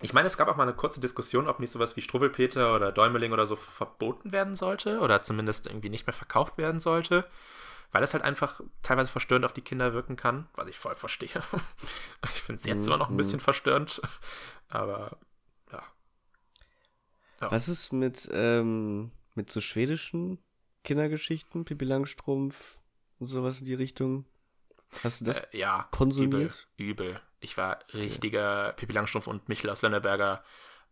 [0.00, 2.92] Ich meine, es gab auch mal eine kurze Diskussion, ob nicht sowas wie Struwwelpeter oder
[2.92, 7.24] Däumeling oder so verboten werden sollte oder zumindest irgendwie nicht mehr verkauft werden sollte,
[7.92, 11.42] weil das halt einfach teilweise verstörend auf die Kinder wirken kann, was ich voll verstehe.
[12.24, 13.18] Ich finde es jetzt Mhm, immer noch ein mhm.
[13.18, 14.00] bisschen verstörend,
[14.68, 15.18] aber
[15.72, 15.82] ja.
[17.40, 17.50] Ja.
[17.50, 20.38] Was ist mit, ähm, mit so schwedischen
[20.84, 22.78] Kindergeschichten, Pippi Langstrumpf
[23.18, 24.24] und sowas in die Richtung?
[25.02, 26.68] Hast du das äh, ja, konsumiert?
[26.76, 27.20] Übel, übel.
[27.40, 30.44] Ich war richtiger Pippi Langstrumpf und Michel aus Lönneberger,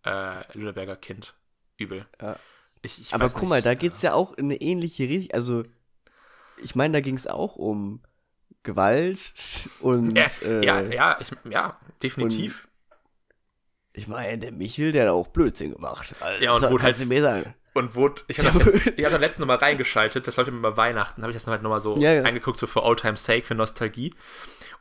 [0.04, 1.34] äh, Lönneberger Kind.
[1.76, 2.06] Übel.
[2.20, 2.36] Ja.
[2.82, 5.34] Ich, ich Aber guck nicht, mal, da äh, geht's ja auch in eine ähnliche Richtung.
[5.34, 5.64] Also,
[6.62, 8.02] ich meine, da ging's auch um
[8.62, 9.34] Gewalt
[9.80, 10.16] und.
[10.16, 12.68] Ja, äh, ja, ja, ich, ja, definitiv.
[13.92, 16.14] Ich meine, der Michel, der hat auch Blödsinn gemacht.
[16.20, 17.54] Also, Ja, und das wurde halt- mir sagen.
[17.72, 21.22] Und wurde, ich habe das, ich hab das letzte Mal reingeschaltet, das sollte mal Weihnachten,
[21.22, 22.22] habe ich das halt nochmal so Ja, ja.
[22.24, 24.12] eingeguckt, so für Old Time's Sake, für Nostalgie.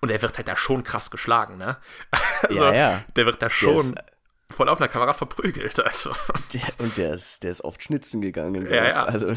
[0.01, 1.77] Und er wird halt da schon krass geschlagen, ne?
[2.41, 3.03] Also, Ja, ja.
[3.15, 4.03] Der wird da schon ist,
[4.55, 6.11] voll auf einer Kamera verprügelt, also.
[6.53, 8.65] der, und der ist, der ist oft schnitzen gegangen.
[8.65, 8.73] So.
[8.73, 9.05] Ja, ja.
[9.05, 9.33] Also,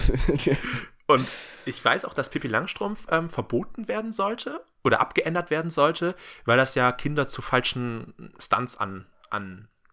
[1.07, 1.27] Und
[1.67, 6.57] ich weiß auch, dass Pippi Langstrumpf ähm, verboten werden sollte oder abgeändert werden sollte, weil
[6.57, 9.07] das ja Kinder zu falschen Stunts an,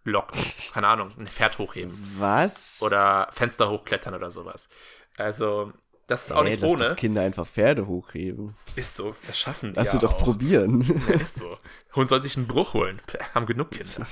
[0.10, 0.38] anlockt.
[0.74, 2.82] Keine Ahnung, ein Pferd hochheben was?
[2.82, 4.70] oder Fenster hochklettern oder sowas.
[5.18, 5.74] Also,
[6.08, 6.96] das ist auch Ey, nicht ohne.
[6.96, 8.56] Kinder einfach Pferde hochheben.
[8.76, 10.24] Ist so, das schaffen die Lass ja sie doch auch.
[10.24, 10.82] probieren.
[11.10, 11.58] Ja, ist so.
[11.96, 13.02] Hund soll sich einen Bruch holen.
[13.34, 14.08] Haben genug Kinder.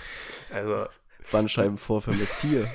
[0.52, 0.88] Also,
[1.32, 2.72] Bandscheibenvorfall mit vier.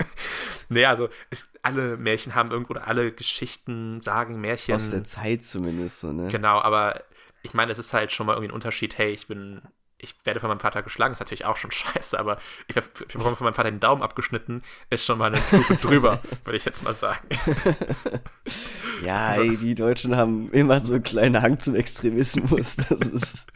[0.68, 4.74] nee, also ist, alle Märchen haben irgendwo, oder alle Geschichten, Sagen, Märchen.
[4.74, 6.28] Aus der Zeit zumindest so, ne?
[6.28, 7.02] Genau, aber
[7.42, 9.62] ich meine, es ist halt schon mal irgendwie ein Unterschied, hey, ich bin,
[10.00, 13.08] ich werde von meinem Vater geschlagen, ist natürlich auch schon scheiße, aber ich, hab- ich
[13.14, 16.64] bekomme von meinem Vater den Daumen abgeschnitten, ist schon mal eine Stufe drüber, würde ich
[16.64, 17.26] jetzt mal sagen.
[19.02, 22.76] Ja, ey, die Deutschen haben immer so einen kleinen Hang zum Extremismus.
[22.76, 23.46] Das ist.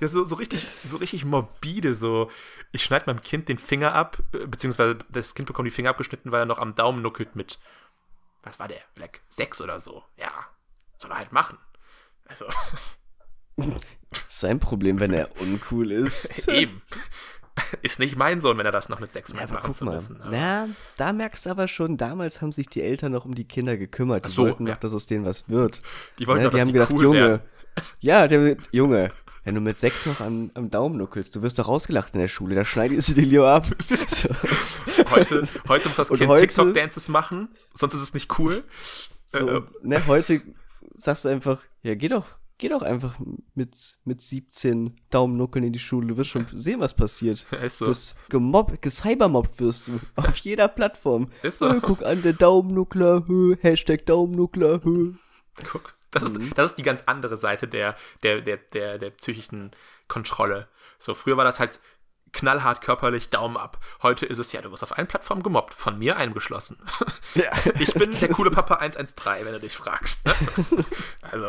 [0.00, 2.30] Ja, so, so richtig, so richtig morbide, so,
[2.72, 6.32] ich schneide meinem Kind den Finger ab, äh, beziehungsweise das Kind bekommt die Finger abgeschnitten,
[6.32, 7.58] weil er noch am Daumen nuckelt mit,
[8.42, 10.02] was war der, vielleicht sechs oder so.
[10.16, 10.30] Ja,
[10.98, 11.58] soll er halt machen.
[12.26, 12.46] Also,
[14.28, 16.48] Sein Problem, wenn er uncool ist.
[16.48, 16.82] eben.
[17.82, 19.86] Ist nicht mein Sohn, wenn er das noch mit sechs Ja, meint, aber machen guck
[19.86, 19.94] mal.
[19.96, 20.20] müssen.
[20.20, 23.46] aber- Na, da merkst du aber schon, damals haben sich die Eltern noch um die
[23.46, 24.26] Kinder gekümmert.
[24.26, 24.74] Die so, wollten ja.
[24.74, 25.82] noch, dass aus denen was wird.
[26.18, 27.18] Die wollten Ne, doch, die haben die gedacht, cool Junge.
[27.20, 27.40] werden.
[28.00, 29.10] Ja, die haben gesagt, Junge,
[29.44, 32.26] wenn du mit sechs noch am, am Daumen nuckelst, du wirst doch ausgelacht in der
[32.28, 33.66] Schule, da schneidest du dir lieber ab.
[34.08, 34.28] So.
[35.12, 38.64] Heute, heute muss das Kind TikTok-Dances machen, sonst ist es nicht cool.
[39.28, 40.42] So, Äh, ne, heute
[40.98, 42.26] sagst du einfach, ja, geh doch,
[42.58, 43.14] geh doch einfach
[43.54, 46.08] mit, mit 17 Daumennuckeln in die Schule.
[46.08, 47.46] Du wirst schon sehen, was passiert.
[47.62, 47.86] Ist so.
[47.86, 50.00] Du wirst gemobbt, gecybermobbt wirst du.
[50.16, 51.30] Auf jeder Plattform.
[51.42, 51.68] Ist so.
[51.68, 55.14] Äh, guck an, der Daumennuckler, hö, Hashtag Daumennuckler, hö.
[55.72, 56.52] Guck, das ist, Mhm.
[56.56, 59.70] das ist die ganz andere Seite der, der, der, der, der psychischen
[60.08, 60.68] Kontrolle.
[60.98, 61.80] So, früher war das halt
[62.32, 63.78] knallhart körperlich Daumen ab.
[64.02, 66.76] Heute ist es ja, du wirst auf allen Plattformen gemobbt, von mir eingeschlossen.
[67.34, 67.50] Ja.
[67.78, 70.26] Ich bin der coole Papa 113, wenn du dich fragst.
[70.26, 70.34] Ne?
[71.22, 71.46] Also,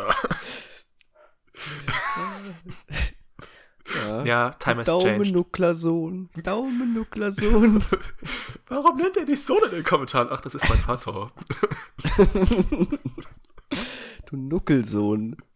[4.06, 4.22] Ja.
[4.24, 5.04] ja, time has changed.
[5.06, 7.84] Daumennucklersohn, Daumennucklersohn.
[8.68, 10.28] Warum nennt er dich so in den Kommentaren?
[10.30, 11.32] Ach, das ist mein Vater.
[14.26, 15.36] du Nuckelsohn.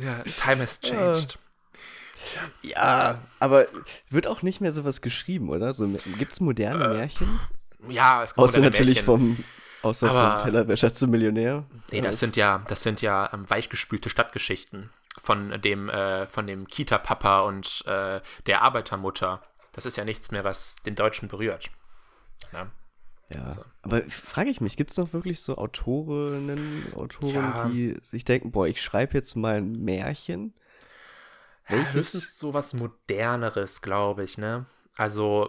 [0.00, 1.36] Ja, time has changed.
[2.62, 3.66] Ja, aber
[4.08, 5.72] wird auch nicht mehr sowas geschrieben, oder?
[5.72, 5.88] So,
[6.18, 7.40] gibt's moderne Äh, Märchen?
[7.88, 9.36] Ja, es gibt Außer natürlich Märchen.
[9.36, 9.44] vom,
[9.82, 11.64] außer Aber- vom Tellerwäscher zum Millionär.
[11.90, 14.90] Nee, das sind ja, das sind ja ähm, weichgespülte Stadtgeschichten
[15.20, 19.42] von dem, äh, von dem Kita-Papa und äh, der Arbeitermutter.
[19.72, 21.70] Das ist ja nichts mehr, was den Deutschen berührt.
[22.52, 22.70] Ja.
[23.34, 23.64] Ja, So.
[23.82, 27.64] aber frage ich mich, gibt's noch wirklich so Autorinnen, Autoren, Ja.
[27.68, 30.54] die sich denken, boah, ich schreibe jetzt mal ein Märchen?
[31.68, 34.66] Das ist so was Moderneres, glaube ich, ne?
[34.96, 35.48] Also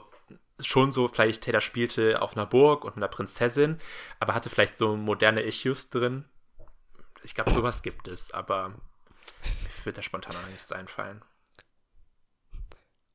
[0.60, 3.80] schon so, vielleicht, da spielte auf einer Burg und einer Prinzessin,
[4.20, 6.26] aber hatte vielleicht so moderne Issues drin.
[7.24, 11.22] Ich glaube, sowas gibt es, aber mir wird da spontan auch nichts einfallen.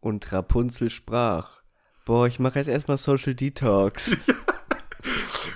[0.00, 1.62] Und Rapunzel sprach,
[2.04, 4.16] boah, ich mache jetzt erstmal Social Detox.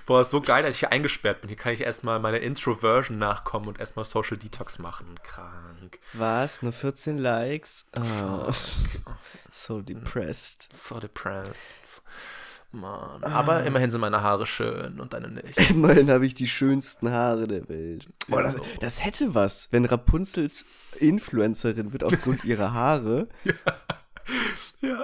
[0.06, 1.48] Boah, ist so geil, dass ich hier eingesperrt bin.
[1.48, 5.18] Hier kann ich erstmal meiner Introversion nachkommen und erstmal Social Detox machen.
[5.22, 5.98] Krank.
[6.12, 6.62] Was?
[6.62, 7.86] Nur 14 Likes?
[7.96, 8.50] Ah,
[9.52, 10.68] so depressed.
[10.72, 12.02] So depressed.
[12.72, 13.22] Mann.
[13.22, 15.70] Aber immerhin sind meine Haare schön und deine nicht.
[15.70, 18.08] Immerhin habe ich die schönsten Haare der Welt.
[18.28, 18.64] Boah, das, so.
[18.80, 20.64] das hätte was, wenn Rapunzels
[20.98, 23.28] Influencerin wird aufgrund ihrer Haare.
[23.44, 23.52] Ja.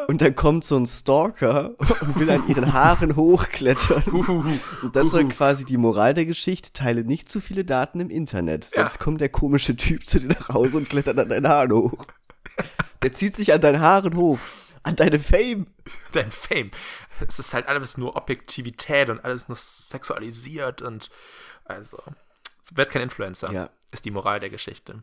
[0.09, 4.03] Und dann kommt so ein Stalker und will an ihren Haaren hochklettern.
[4.83, 8.65] Und das soll quasi die Moral der Geschichte, teile nicht zu viele Daten im Internet.
[8.65, 9.01] Sonst Ja.
[9.01, 12.07] kommt der komische Typ zu dir nach Hause und klettert an deinen Haaren hoch.
[13.03, 14.39] Der zieht sich an deinen Haaren hoch.
[14.83, 15.67] An deine Fame.
[16.13, 16.71] Dein Fame.
[17.29, 21.11] Es ist halt alles nur Objektivität und alles nur sexualisiert und
[21.65, 21.99] also.
[22.63, 23.53] Es wird kein Influencer.
[23.53, 23.71] Ja.
[23.93, 25.03] Ist die Moral der Geschichte.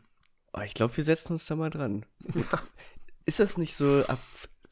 [0.54, 2.06] Oh, ich glaube, wir setzen uns da mal dran.
[3.26, 4.20] Ist das nicht so ab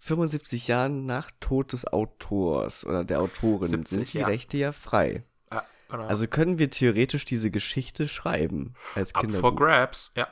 [0.04, 4.28] 75 Jahren nach Tod des Autors oder der Autorin 70, sind die ja.
[4.28, 5.24] Rechte ja frei?
[5.50, 6.04] Ja, genau.
[6.08, 10.12] Also können wir theoretisch diese Geschichte schreiben als up for grabs.
[10.18, 10.28] Ja.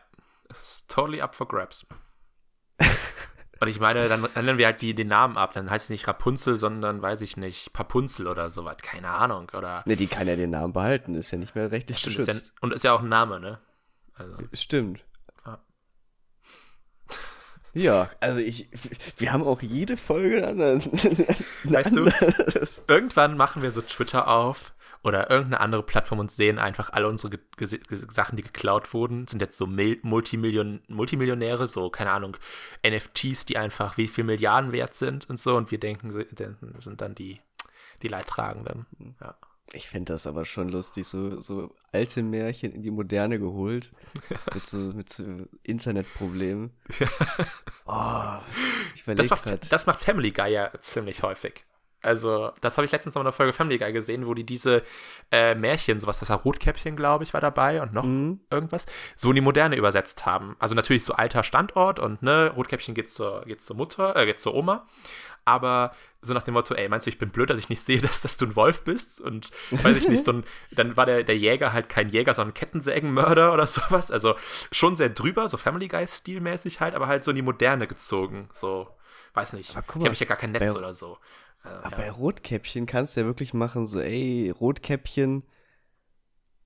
[0.50, 1.88] Ist totally up for grabs.
[3.62, 5.54] Und ich meine, dann ändern wir halt die, den Namen ab.
[5.54, 8.76] Dann heißt es nicht Rapunzel, sondern, weiß ich nicht, Papunzel oder sowas.
[8.82, 9.50] Keine Ahnung.
[9.56, 9.84] Oder.
[9.86, 12.34] Ne, die kann ja den Namen behalten, ist ja nicht mehr rechtlich Stimmt, ist ja,
[12.34, 12.54] geschützt.
[12.60, 13.60] und ist ja auch ein Name, ne?
[14.16, 15.06] Also, Stimmt.
[17.74, 18.10] Ja.
[18.20, 18.70] Also ich,
[19.18, 20.82] wir haben auch jede Folge anderen.
[21.64, 22.12] Weißt du?
[22.88, 27.32] irgendwann machen wir so Twitter auf oder irgendeine andere Plattform und sehen einfach alle unsere
[27.32, 27.80] Ge Ge
[28.10, 32.38] Sachen, die geklaut wurden, sind jetzt so Mil Multimillion Multimillionäre, so, keine Ahnung,
[32.86, 36.12] NFTs, die einfach wie viel Milliarden wert sind und so und wir denken,
[36.78, 37.42] sind dann die,
[38.04, 38.86] die Leidtragenden.
[39.20, 39.36] Ja.
[39.74, 43.92] Ich finde das aber schon lustig, so, so alte Märchen in die Moderne geholt.
[44.54, 45.24] mit so, mit so
[45.64, 46.72] Internetproblemen.
[47.94, 48.38] Oh,
[48.96, 51.66] ich Das macht, das macht Family Guy ja ziemlich häufig.
[52.02, 54.82] Also, das habe ich letztens noch in der Folge Family Guy gesehen, wo die diese
[55.32, 58.40] äh, Märchen, sowas, das war Rotkäppchen, glaube ich, war dabei und noch Mhm.
[58.50, 58.86] irgendwas,
[59.16, 60.56] so in die Moderne übersetzt haben.
[60.60, 64.40] Also natürlich so alter Standort und ne, Rotkäppchen geht zur, geht zur Mutter, äh, geht
[64.40, 64.88] zur Oma.
[65.46, 68.00] Aber so nach dem Motto, ey, meinst du, ich bin blöd, dass ich nicht sehe,
[68.02, 69.20] dass, dass du ein Wolf bist?
[69.22, 72.54] Und weiß ich nicht, so ein, dann war der, der Jäger halt kein Jäger, sondern
[72.54, 74.12] Kettensägenmörder oder sowas.
[74.12, 74.36] Also
[74.72, 78.50] schon sehr drüber, so Family Guy-stilmäßig halt, aber halt so in die Moderne gezogen.
[78.54, 78.88] So,
[79.34, 79.74] weiß nicht.
[79.76, 81.18] Mal, habe ich ja gar kein Netz bei- oder so.
[81.64, 81.98] Äh, Aber ja.
[81.98, 85.44] bei Rotkäppchen kannst du ja wirklich machen, so, ey, Rotkäppchen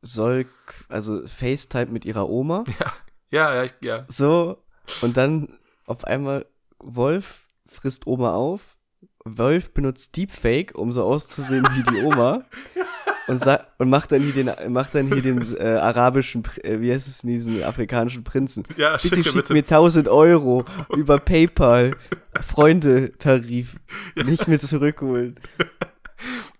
[0.01, 0.45] soll,
[0.89, 2.63] also FaceTime mit ihrer Oma.
[3.31, 4.05] ja, ja, ja.
[4.07, 4.63] So,
[5.01, 6.45] und dann auf einmal
[6.79, 8.77] Wolf frisst Oma auf.
[9.23, 12.45] Wolf benutzt Deepfake, um so auszusehen wie die Oma.
[13.27, 16.91] Und, sa- und macht dann hier den, macht dann hier den äh, arabischen, äh, wie
[16.93, 18.63] heißt es, diesen afrikanischen Prinzen.
[18.77, 19.53] Ja, Bitte schick mir schickt bitte.
[19.53, 20.63] mir 1000 Euro
[20.95, 21.95] über PayPal.
[22.41, 23.77] Freunde-Tarif.
[24.15, 25.39] Nicht mehr zurückholen.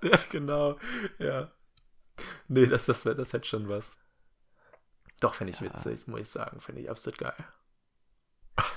[0.04, 0.78] Ja, genau.
[1.18, 1.50] Ja.
[2.48, 3.96] Nee, das, das, wär- das hätte schon was.
[5.20, 6.60] Doch, finde ich witzig, muss ich sagen.
[6.60, 7.34] Finde ich absolut geil.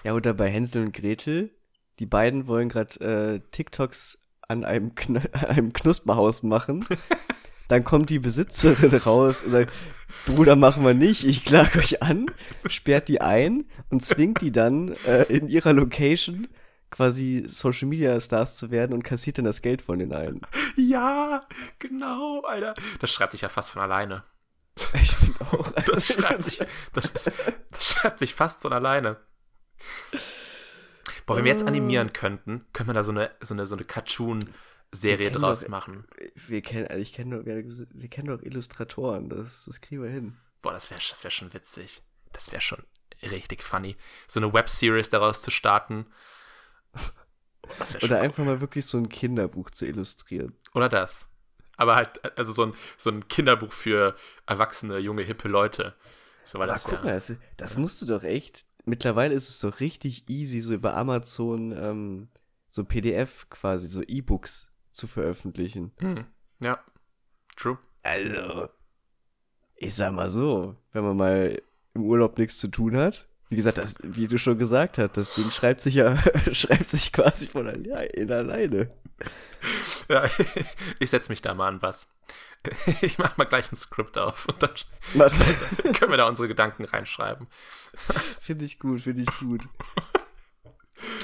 [0.04, 1.50] Ja, oder bei Hänsel und Gretel.
[1.98, 6.86] Die beiden wollen gerade äh, TikToks an einem, Kn an einem Knusperhaus machen.
[7.68, 9.72] Dann kommt die Besitzerin raus und sagt,
[10.26, 12.26] Bruder, machen wir nicht, ich klag euch an,
[12.68, 16.48] sperrt die ein und zwingt die dann äh, in ihrer Location
[16.90, 20.40] quasi Social Media Stars zu werden und kassiert dann das Geld von den allen.
[20.76, 21.42] Ja,
[21.78, 22.74] genau, Alter.
[23.00, 24.24] Das schreibt sich ja fast von alleine.
[24.94, 25.72] Ich finde auch.
[25.72, 26.60] Das schreibt sich,
[26.92, 29.16] das, das schreibt sich fast von alleine.
[31.26, 33.84] Boah, wenn wir jetzt animieren könnten, könnte man da so eine, so eine, so eine
[33.84, 36.06] Cartoon-Serie Wir kennen draus doch- machen.
[36.34, 40.36] wir kennen, also ich kenne doch, wir kennen doch Illustratoren, das, das kriegen wir hin.
[40.62, 42.02] Boah, das wäre das wär schon witzig.
[42.32, 42.82] Das wäre schon
[43.22, 43.96] richtig funny.
[44.26, 46.06] So eine Webseries daraus zu starten.
[48.02, 48.24] Oder cool.
[48.24, 50.56] einfach mal wirklich so ein Kinderbuch zu illustrieren.
[50.74, 51.28] Oder das.
[51.76, 55.94] Aber halt, also so ein, so ein Kinderbuch für erwachsene, junge, hippe Leute.
[56.44, 57.04] So war Aber das guck ja.
[57.04, 58.64] mal, das, das musst du doch echt.
[58.84, 62.28] Mittlerweile ist es doch richtig easy, so über Amazon ähm,
[62.68, 64.67] so PDF quasi, so E-Books
[64.98, 65.92] zu veröffentlichen.
[66.00, 66.24] Hm.
[66.60, 66.78] Ja.
[67.56, 67.78] True.
[68.02, 68.68] Also,
[69.76, 71.62] ich sag mal so, wenn man mal
[71.94, 75.32] im Urlaub nichts zu tun hat, wie gesagt, das, wie du schon gesagt hast, das
[75.32, 76.18] Ding schreibt sich ja,
[76.52, 78.90] schreibt sich quasi von alleine, alleine.
[80.08, 80.24] Ja,
[81.00, 82.06] ich setze mich da mal an was.
[83.00, 84.70] Ich mache mal gleich ein Skript auf und dann
[85.14, 85.32] Mach-
[85.94, 87.48] können wir da unsere Gedanken reinschreiben.
[88.40, 89.66] Finde ich gut, finde ich gut.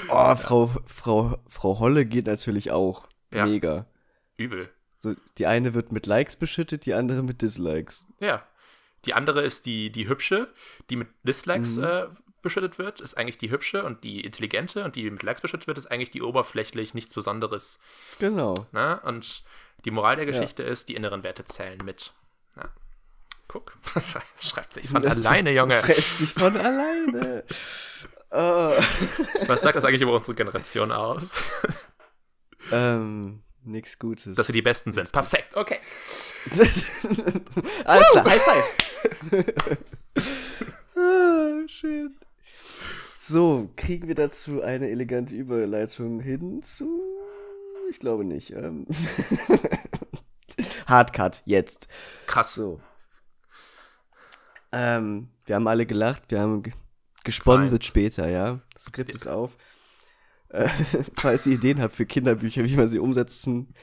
[0.09, 3.07] Oh, Frau, Frau, Frau Holle geht natürlich auch.
[3.31, 3.45] Ja.
[3.45, 3.85] Mega.
[4.37, 4.69] Übel.
[4.97, 8.05] So, die eine wird mit Likes beschüttet, die andere mit Dislikes.
[8.19, 8.45] Ja.
[9.05, 10.51] Die andere ist die, die hübsche,
[10.89, 11.83] die mit Dislikes Mhm.
[11.83, 12.05] äh,
[12.41, 15.77] beschüttet wird, ist eigentlich die hübsche und die intelligente und die mit Likes beschüttet wird,
[15.77, 17.79] ist eigentlich die oberflächlich nichts Besonderes.
[18.19, 18.53] Genau.
[18.71, 18.99] Ne?
[19.03, 19.43] Und
[19.83, 20.31] die Moral der Ja.
[20.31, 22.13] Geschichte ist, die inneren Werte zählen mit.
[22.55, 22.69] Ja.
[23.47, 25.75] Guck, das schreibt sich von Das- alleine, Junge.
[25.75, 27.43] Das reißt sich von alleine.
[28.31, 28.73] Ah.
[29.47, 31.41] Was sagt das eigentlich über unsere Generation aus?
[32.71, 34.35] Ähm, nix Gutes.
[34.35, 35.11] Dass wir die Besten sind.
[35.11, 35.79] Perfekt, okay.
[37.85, 39.77] Alles klar, High Five.
[40.97, 42.15] ah, schön.
[43.17, 47.01] So, kriegen wir dazu eine elegante Überleitung hinzu?
[47.89, 48.51] Ich glaube nicht.
[48.51, 48.85] Ähm.
[50.87, 51.87] Hardcut, jetzt.
[52.27, 52.53] Krass.
[52.53, 52.79] So.
[54.71, 56.73] Ähm, wir haben alle gelacht, wir haben ge-
[57.23, 58.59] gesponnen wird später, ja.
[58.73, 59.57] Das Skript ist auf.
[60.55, 60.69] Äh,
[61.17, 63.73] falls ihr Ideen habt für Kinderbücher, wie man sie umsetzen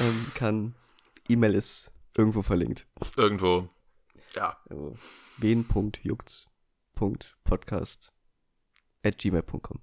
[0.00, 0.74] ähm, kann,
[1.28, 2.86] E-Mail ist irgendwo verlinkt.
[3.16, 3.68] Irgendwo.
[4.34, 4.58] Ja.
[4.68, 4.96] Also,
[5.38, 8.12] wen.juckt's.podcast
[9.02, 9.80] at gmail.com.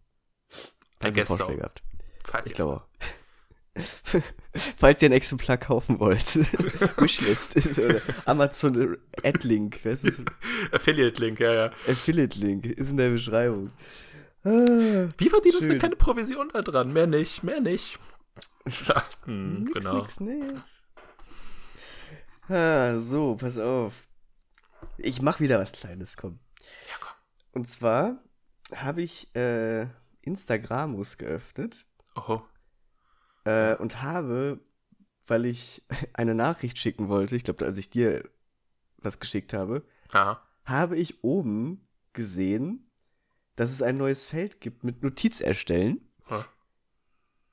[1.00, 1.36] Falls ihr so.
[1.36, 1.84] Vorschläge habt.
[2.23, 2.86] Falls Ich glaube.
[4.78, 6.36] Falls ihr ein Exemplar kaufen wollt.
[6.97, 9.80] Wishlist ist oder Amazon Adlink?
[10.71, 11.65] Affiliate-Link, ja, ja.
[11.88, 13.71] Affiliate-Link ist in der Beschreibung.
[15.18, 15.80] Wie verdient uns eine Schön.
[15.80, 16.94] kleine Provision da dran?
[16.94, 18.00] Mehr nicht, mehr nicht.
[18.88, 20.02] Ja, hm, nix, genau.
[20.02, 20.44] nix, nee.
[22.50, 24.08] Ah, so, pass auf.
[24.98, 26.40] Ich mach wieder was Kleines, komm.
[26.88, 27.10] Ja, komm.
[27.54, 28.22] Und zwar
[28.76, 29.88] habe ich äh,
[30.22, 32.46] Instagramus geöffnet Oho.
[33.46, 34.60] äh, und habe,
[35.28, 35.84] weil ich
[36.14, 38.30] eine Nachricht schicken wollte, ich glaube, als ich dir
[38.98, 40.42] was geschickt habe, Ja.
[40.66, 42.87] habe ich oben gesehen,
[43.58, 46.00] dass es ein neues Feld gibt mit Notiz erstellen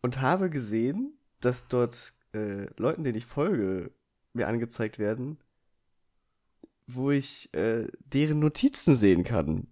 [0.03, 3.91] und habe gesehen, dass dort äh, Leuten, denen ich folge,
[4.35, 5.39] mir angezeigt werden,
[6.87, 9.67] wo ich äh, deren Notizen sehen kann.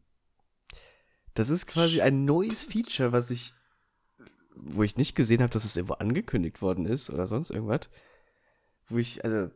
[1.34, 3.52] Das ist quasi ein neues Feature, was ich,
[4.54, 7.90] wo ich nicht gesehen habe, dass es irgendwo angekündigt worden ist oder sonst irgendwas.
[8.88, 9.50] Wo ich, also,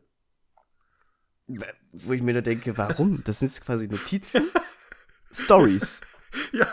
[1.91, 3.23] wo ich mir da denke, warum?
[3.23, 4.47] Das sind quasi Notizen,
[5.31, 6.01] Stories.
[6.51, 6.67] Ja,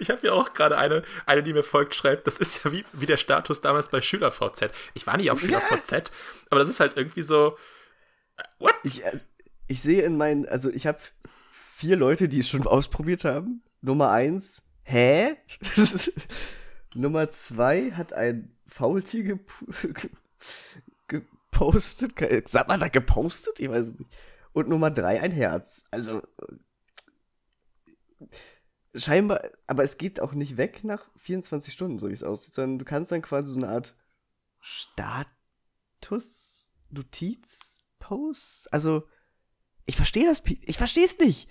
[0.00, 2.84] ich habe ja auch gerade eine, eine, die mir folgt, schreibt, das ist ja wie,
[2.92, 4.70] wie der Status damals bei SchülerVZ.
[4.94, 6.12] Ich war nie auf SchülerVZ,
[6.50, 7.56] aber das ist halt irgendwie so.
[8.36, 8.74] äh, What?
[8.84, 9.20] Ich, äh,
[9.68, 10.98] ich sehe in meinen, also ich habe
[11.76, 13.62] vier Leute, die es schon ausprobiert haben.
[13.80, 15.36] Nummer eins, hä?
[16.94, 19.50] Nummer zwei hat ein Faultier gep
[21.08, 22.14] gepostet.
[22.48, 23.60] Sagt man da gepostet?
[23.60, 24.10] Ich weiß es nicht.
[24.52, 25.84] Und Nummer drei ein Herz.
[25.90, 28.26] Also äh,
[28.94, 32.78] scheinbar, aber es geht auch nicht weg nach 24 Stunden, so wie es aussieht, sondern
[32.78, 33.94] du kannst dann quasi so eine Art
[36.00, 38.72] Status, Notiz, Post.
[38.72, 39.08] Also
[39.86, 41.48] ich verstehe das, ich verstehe es nicht.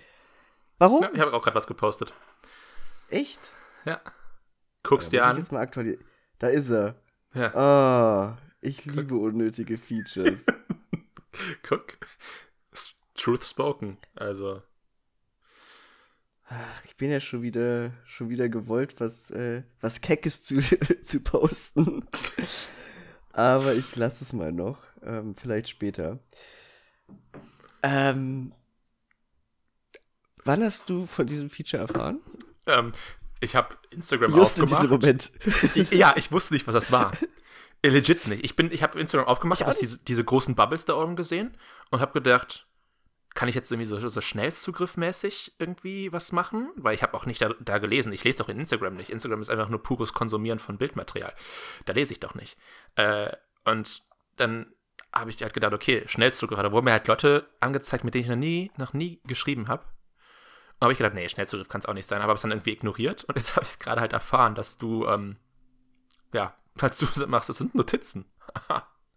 [0.78, 1.04] Warum?
[1.04, 2.14] Ja, ich habe auch gerade was gepostet.
[3.10, 3.54] Echt?
[3.86, 4.02] Ja.
[4.84, 5.38] Guck's Ja, dir an.
[5.38, 6.00] Jetzt mal aktuali-
[6.40, 6.96] da ist er.
[7.34, 10.46] Ja, Ah, ich liebe unnötige Features.
[11.64, 11.98] guck.
[13.16, 13.98] Truth spoken.
[14.16, 14.64] Also.
[16.54, 20.60] Ach, ich bin ja schon wieder, schon wieder gewollt, was, äh, was Keckes zu,
[21.02, 22.06] zu posten.
[23.32, 24.78] Aber ich lasse es mal noch.
[25.02, 26.20] Ähm, vielleicht später.
[27.84, 28.52] Ähm,
[30.44, 32.20] wann hast du von diesem Feature erfahren?
[32.66, 32.94] Ähm,
[33.40, 34.84] ich habe Instagram Just in aufgemacht.
[34.84, 35.32] diesem Moment.
[35.76, 37.14] Ich, ja, ich wusste nicht, was das war.
[37.82, 38.44] Äh, Legit nicht.
[38.44, 41.58] Ich, bin, ich habe Instagram aufgemacht, habe diese, diese großen Bubbles da oben gesehen
[41.92, 42.68] und habe gedacht,
[43.34, 46.70] kann ich jetzt irgendwie so, so schnellzugriffmäßig irgendwie was machen?
[46.76, 48.12] Weil ich habe auch nicht da, da gelesen.
[48.12, 49.10] Ich lese doch in Instagram nicht.
[49.10, 51.34] Instagram ist einfach nur pures Konsumieren von Bildmaterial.
[51.86, 52.58] Da lese ich doch nicht.
[52.96, 53.32] Äh,
[53.64, 54.04] und
[54.36, 54.74] dann
[55.14, 56.60] habe ich halt gedacht, okay, Schnellzugriff.
[56.60, 59.84] Da wurden mir halt Leute angezeigt, mit denen ich noch nie, noch nie geschrieben habe.
[60.76, 62.52] Und habe ich gedacht, nee, Schnellzugriff kann es auch nicht sein, aber habe es dann
[62.52, 63.24] irgendwie ignoriert.
[63.26, 65.38] Und jetzt habe ich es gerade halt erfahren, dass du, ähm,
[66.34, 68.26] ja, falls du machst, das sind Notizen.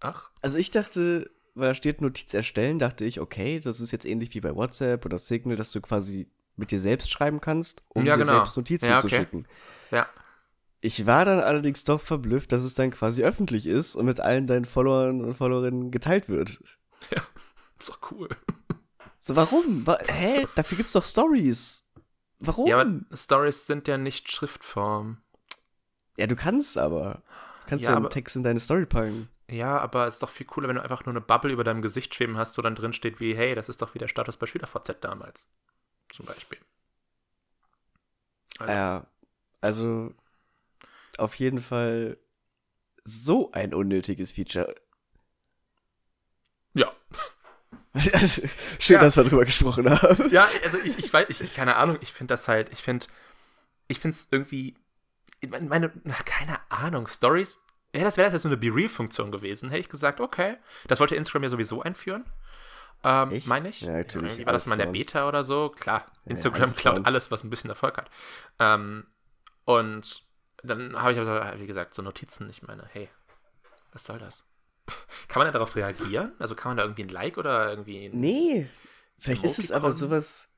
[0.00, 4.06] Ach, Also ich dachte, weil da steht Notiz erstellen, dachte ich, okay, das ist jetzt
[4.06, 8.04] ähnlich wie bei WhatsApp oder Signal, dass du quasi mit dir selbst schreiben kannst, um
[8.04, 8.38] Ja, dir genau.
[8.38, 9.16] selbst Notizen Ja, zu okay.
[9.16, 9.46] schicken.
[9.90, 10.06] ja.
[10.80, 14.46] Ich war dann allerdings doch verblüfft, dass es dann quasi öffentlich ist und mit allen
[14.46, 16.62] deinen Followern und Followerinnen geteilt wird.
[17.80, 18.28] Ist doch cool.
[19.18, 19.86] So, warum?
[19.86, 20.46] Wa hä?
[20.54, 21.82] Dafür gibt's doch Stories.
[22.38, 22.66] Warum?
[22.68, 25.22] Ja, Ja, aber Stories sind ja nicht Schriftform.
[26.16, 27.22] du kannst aber.
[27.66, 29.28] Kannst Ja, ja, einen Text in deine Story packen.
[29.50, 31.82] Ja, aber es ist doch viel cooler, wenn du einfach nur eine Bubble über deinem
[31.82, 34.36] Gesicht schweben hast, wo dann drin steht wie, hey, das ist doch wie der Status
[34.36, 35.48] bei SchülerVZ damals.
[36.12, 36.58] Zum Beispiel.
[38.58, 39.06] Also, Ja,
[39.60, 40.14] also
[41.18, 42.18] auf jeden Fall
[43.04, 44.74] so ein unnötiges Feature.
[46.74, 46.92] Ja.
[48.80, 49.00] Schön, Ja.
[49.00, 50.30] dass wir drüber gesprochen haben.
[50.30, 53.06] Ja, also ich, ich weiß, ich, keine Ahnung, ich finde das halt, ich finde,
[53.88, 54.76] ich finde es irgendwie,
[55.40, 57.60] ich meine, meine, na, keine Ahnung, Stories,
[57.94, 60.56] wäre das, wäre das jetzt so eine Be-Real-Funktion gewesen, hätte ich gesagt, okay,
[60.88, 62.24] das wollte Instagram ja sowieso einführen.
[63.02, 63.82] Ähm, meine ich.
[63.82, 64.92] Ja, natürlich, Irgendwie war das mal in der.
[64.92, 65.68] Beta oder so?
[65.70, 68.10] Klar, Instagram alles klaut alles, was ein bisschen Erfolg hat.
[68.58, 69.06] Ähm,
[69.64, 70.22] und
[70.62, 72.48] dann habe ich aber, wie gesagt, so Notizen.
[72.48, 73.08] Ich meine, hey,
[73.92, 74.46] was soll das?
[75.28, 76.32] Kann man da darauf reagieren?
[76.38, 78.68] Also kann man da irgendwie ein Like oder irgendwie ein Nee.
[79.18, 80.48] Vielleicht ist es aber sowas.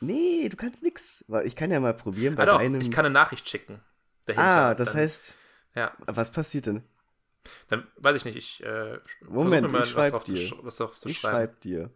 [0.00, 1.24] Nee, du kannst nix.
[1.28, 2.80] Weil Ich kann ja mal probieren bei Ah doch, deinem.
[2.80, 3.80] ich kann eine Nachricht schicken.
[4.26, 4.44] Dahinter.
[4.44, 5.34] ah, das heißt,
[5.74, 6.82] Ja, was passiert denn?
[7.68, 8.98] dann weiß ich nicht, ich äh,
[9.28, 10.36] Moment, mal ich schreib dir.
[10.36, 11.36] Zu, was drauf zu ich schreiben.
[11.36, 11.90] schreib dir.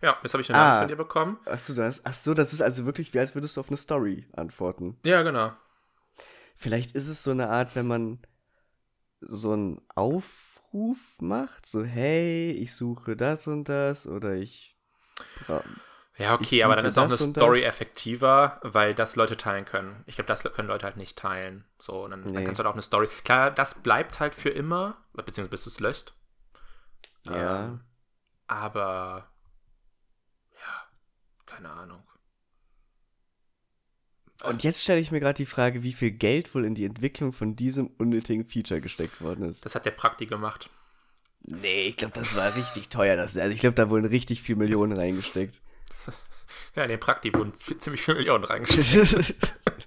[0.00, 0.64] Ja, jetzt habe ich eine Ah.
[0.64, 1.38] Nachricht von dir bekommen.
[1.46, 3.76] Ach so, das, ach so, das ist also wirklich wie als würdest du auf eine
[3.76, 4.96] Story antworten.
[5.04, 5.52] Ja, genau.
[6.56, 8.18] Vielleicht ist es so eine Art, wenn man
[9.20, 14.76] so einen Aufruf macht, so hey, ich suche das und das oder ich
[15.46, 15.64] bra-
[16.18, 20.04] Ja, okay, Ich aber dann ist auch eine Story effektiver, weil das Leute teilen können.
[20.06, 21.64] Ich glaube, das können Leute halt nicht teilen.
[21.78, 22.44] So, und dann, dann Nee.
[22.44, 23.08] kannst du halt auch eine Story.
[23.24, 26.12] Klar, das bleibt halt für immer, beziehungsweise bis du es löscht.
[27.24, 27.64] Ja.
[27.64, 27.80] Ähm,
[28.46, 29.30] aber
[30.54, 30.86] ja,
[31.46, 32.02] keine Ahnung.
[34.44, 37.32] Und jetzt stelle ich mir gerade die Frage, wie viel Geld wohl in die Entwicklung
[37.32, 39.64] von diesem unnötigen Feature gesteckt worden ist.
[39.64, 40.68] Das hat der Prakti gemacht.
[41.44, 43.16] Nee, ich glaube, das war richtig teuer.
[43.16, 45.60] Das, also ich glaube, da wurden richtig viel Millionen reingesteckt.
[46.74, 49.34] Ja, in den Prakti wurden ziemlich viele Millionen reingeschickt.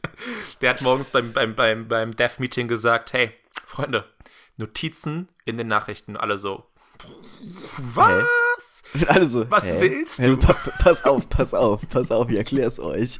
[0.61, 3.31] Der hat morgens beim, beim, beim, beim Dev-Meeting gesagt, hey,
[3.65, 4.05] Freunde,
[4.57, 6.63] Notizen in den Nachrichten, alle so.
[7.77, 8.83] Was?
[9.07, 9.77] Alle so, Was hä?
[9.81, 10.37] willst Hä, du?
[10.37, 13.19] pa pass auf, pass auf, pass auf, ich erklär's euch.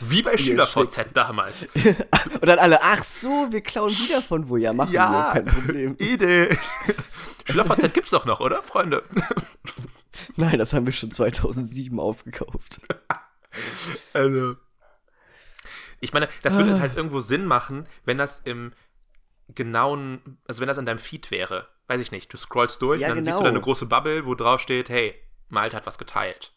[0.00, 1.66] Wie bei SchülerVZ damals.
[1.74, 4.56] Und dann alle, ach so, wir klauen wieder von wo.
[4.56, 5.34] Ja, machen Ja.
[5.34, 5.96] wir, kein Problem.
[5.98, 6.56] Idee.
[7.48, 9.02] SchülerVZ gibt's doch noch, oder, Freunde?
[10.36, 12.80] Nein, das haben wir schon 2007 aufgekauft.
[14.14, 14.56] Also.
[16.00, 16.80] Ich meine, das würde Ah.
[16.80, 18.72] halt irgendwo Sinn machen, wenn das im
[19.54, 21.68] genauen, also wenn das in deinem Feed wäre.
[21.86, 23.42] Weiß ich nicht, du scrollst durch, Ja, dann siehst du genau.
[23.44, 25.14] da eine große Bubble, wo drauf steht, hey,
[25.50, 26.54] Malte hat was geteilt.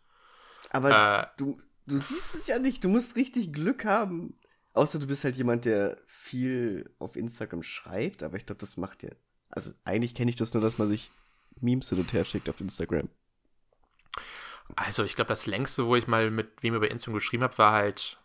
[0.70, 1.28] Aber Äh.
[1.38, 4.38] du, du siehst es ja nicht, du musst richtig Glück haben.
[4.74, 9.04] Außer du bist halt jemand, der viel auf Instagram schreibt, aber ich glaube, das macht
[9.04, 9.10] ja.
[9.50, 11.12] Also eigentlich kenne ich das nur, dass man sich
[11.60, 13.10] Memes hin und her schickt auf Instagram.
[14.76, 17.72] Also, ich glaube, das längste, wo ich mal mit wem über Instagram geschrieben habe, war
[17.72, 18.20] halt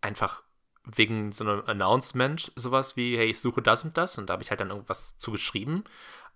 [0.00, 0.42] einfach
[0.84, 4.18] wegen so einem Announcement, sowas wie, hey, ich suche das und das.
[4.18, 5.84] Und da habe ich halt dann irgendwas zu geschrieben.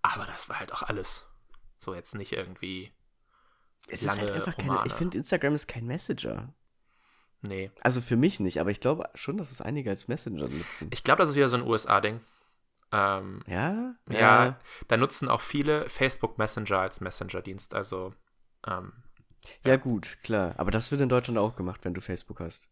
[0.03, 1.27] Aber das war halt auch alles.
[1.81, 2.93] So jetzt nicht irgendwie.
[3.89, 4.71] Es ist halt Lange einfach keine.
[4.71, 4.87] Romane.
[4.87, 6.53] Ich finde, Instagram ist kein Messenger.
[7.41, 7.73] Nee.
[7.83, 10.89] Also für mich nicht, aber ich glaube schon, dass es einige als Messenger nutzen.
[10.93, 12.21] Ich glaube, das ist wieder so ein USA-Ding.
[12.93, 13.95] Ähm, Ja?
[14.09, 14.61] ja.
[14.87, 17.75] da nutzen auch viele Facebook Messenger als Messenger-Dienst.
[17.75, 18.15] Also,
[18.67, 18.93] ähm,
[19.65, 20.55] Ja, gut, klar.
[20.57, 22.69] Aber das wird in Deutschland auch gemacht, wenn du Facebook hast.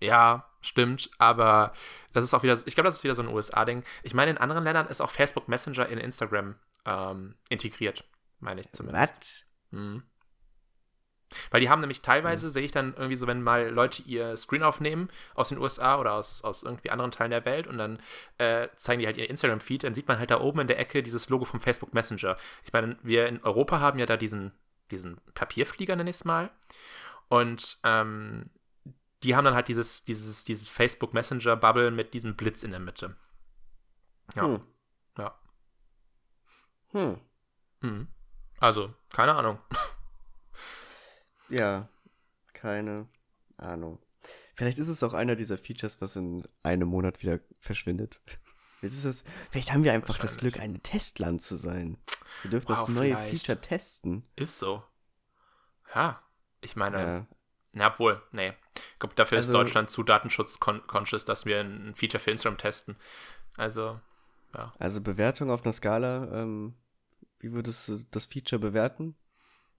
[0.00, 1.10] ja, stimmt.
[1.18, 1.72] Aber
[2.12, 3.84] das ist auch wieder, ich glaube, das ist wieder so ein USA-Ding.
[4.02, 6.56] Ich meine, in anderen Ländern ist auch Facebook Messenger in Instagram
[6.86, 8.04] ähm, integriert.
[8.40, 9.12] Meine ich zumindest.
[9.72, 9.78] Was?
[9.78, 10.02] Mhm.
[11.50, 14.64] Weil die haben nämlich teilweise, sehe ich dann irgendwie so, wenn mal Leute ihr Screen
[14.64, 18.00] aufnehmen aus den USA oder aus, aus irgendwie anderen Teilen der Welt und dann
[18.38, 21.02] äh, zeigen die halt ihr Instagram-Feed, dann sieht man halt da oben in der Ecke
[21.04, 22.34] dieses Logo vom Facebook Messenger.
[22.64, 24.52] Ich meine, wir in Europa haben ja da diesen,
[24.90, 26.50] diesen Papierflieger, nenne ich es mal.
[27.28, 28.50] Und ähm,
[29.22, 33.16] die haben dann halt dieses, dieses, dieses Facebook Messenger-Bubble mit diesem Blitz in der Mitte.
[34.34, 34.44] Ja.
[34.44, 34.62] Hm.
[35.18, 35.40] Ja.
[36.92, 37.20] Hm.
[37.80, 38.08] Mhm.
[38.58, 39.58] Also, keine Ahnung.
[41.48, 41.88] Ja,
[42.52, 43.08] keine
[43.56, 43.98] Ahnung.
[44.54, 48.20] Vielleicht ist es auch einer dieser Features, was in einem Monat wieder verschwindet.
[48.82, 50.38] Das, vielleicht haben wir einfach das.
[50.38, 51.98] Glück, ein Testland zu sein.
[52.42, 53.46] Wir dürfen Wow, das neue vielleicht.
[53.46, 54.24] Feature testen.
[54.36, 54.82] Ist so.
[55.94, 56.22] Ja.
[56.60, 57.26] Ich meine, Ja.
[57.72, 58.52] Na, obwohl, nee.
[58.92, 62.96] Ich glaube, dafür Also- ist Deutschland zu datenschutzconscious, dass wir ein Feature für Instagram testen.
[63.56, 64.00] Also,
[64.78, 66.74] Also Bewertung auf einer Skala, ähm,
[67.38, 69.14] wie würdest du das Feature bewerten?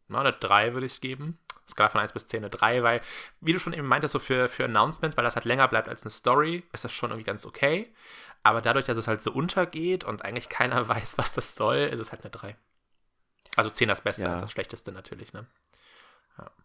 [0.07, 1.37] na, eine 3 würde ich es geben.
[1.69, 3.01] Skala von 1 bis 10 eine 3, weil,
[3.39, 6.03] wie du schon eben meintest, so für, für Announcement, weil das halt länger bleibt als
[6.03, 7.93] eine Story, ist das schon irgendwie ganz okay.
[8.43, 11.99] Aber dadurch, dass es halt so untergeht und eigentlich keiner weiß, was das soll, ist
[11.99, 12.55] es halt eine 3.
[13.55, 14.31] Also 10 das Beste Ja.
[14.33, 15.45] als das Schlechteste natürlich, ne?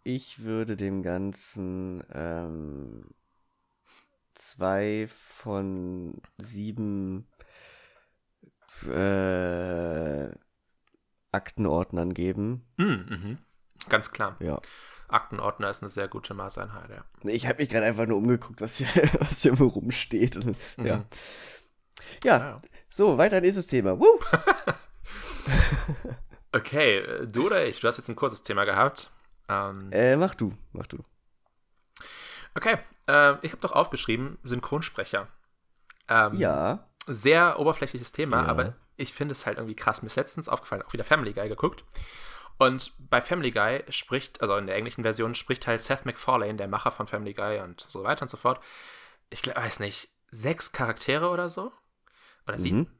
[0.05, 3.11] Ich würde dem Ganzen ähm,
[4.35, 7.27] zwei von sieben
[8.87, 10.31] äh,
[11.33, 12.65] Aktenordnern geben.
[12.77, 13.39] Mhm, mhm.
[13.89, 14.37] Ganz klar.
[14.41, 14.61] Ja.
[15.09, 17.05] Aktenordner ist eine sehr gute Maßeinheit, ja.
[17.31, 18.89] Ich habe mich gerade einfach nur umgeguckt, was hier,
[19.21, 20.37] was hier wo rumsteht.
[20.37, 20.97] Und, ja.
[20.97, 21.05] Mhm.
[22.25, 22.39] ja.
[22.39, 22.57] Ja.
[22.89, 23.99] so, weiter nächstes Thema.
[23.99, 24.19] Woo!
[26.53, 27.81] Okay, äh, du oder ich?
[27.81, 29.11] Du hast jetzt ein kurzes Thema gehabt.
[29.49, 30.99] Ähm, Äh, mach du, mach du.
[32.55, 32.79] okay,
[33.09, 35.29] äh, ich habe doch aufgeschrieben, Synchronsprecher.
[36.09, 36.87] Ähm, Ja.
[37.07, 38.49] Sehr oberflächliches Thema, Ja.
[38.49, 40.03] aber ich finde es halt irgendwie krass.
[40.03, 41.85] Mir ist letztens aufgefallen, auch wieder Family Guy geguckt.
[42.59, 46.69] Und bei Family Guy spricht, also in der englischen Version, spricht halt Seth MacFarlane, der
[46.69, 48.63] Macher von Family Guy und so weiter und so fort.
[49.31, 51.73] Ich glaub, weiß nicht, sechs Charaktere oder so?
[52.47, 52.79] Oder sieben?
[52.79, 52.91] Mhm.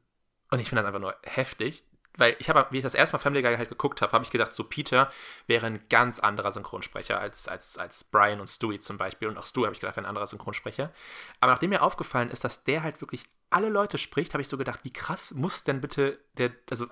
[0.51, 1.83] Und ich finde das einfach nur heftig,
[2.17, 4.31] weil ich habe, wie ich das erste Mal Family Guy halt geguckt habe, habe ich
[4.31, 5.11] gedacht, so Peter
[5.45, 9.27] wäre ein ganz anderer Synchronsprecher als, als, als Brian und Stewie zum Beispiel.
[9.27, 10.91] Und auch Stewie habe ich gedacht, wäre ein anderer Synchronsprecher.
[11.39, 14.57] Aber nachdem mir aufgefallen ist, dass der halt wirklich alle Leute spricht, habe ich so
[14.57, 16.87] gedacht, wie krass muss denn bitte der, also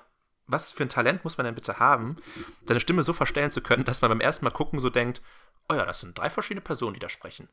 [0.47, 2.15] was für ein Talent muss man denn bitte haben,
[2.65, 5.21] seine Stimme so verstellen zu können, dass man beim ersten Mal gucken so denkt,
[5.69, 7.49] oh ja, das sind drei verschiedene Personen, die da sprechen.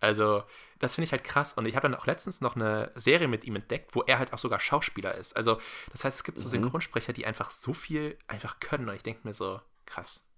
[0.00, 0.44] Also,
[0.78, 1.54] das finde ich halt krass.
[1.54, 4.32] Und ich habe dann auch letztens noch eine Serie mit ihm entdeckt, wo er halt
[4.32, 5.36] auch sogar Schauspieler ist.
[5.36, 5.60] Also,
[5.90, 6.62] das heißt, es gibt so mhm.
[6.62, 8.88] Synchronsprecher, die einfach so viel einfach können.
[8.88, 10.30] Und ich denke mir so, krass.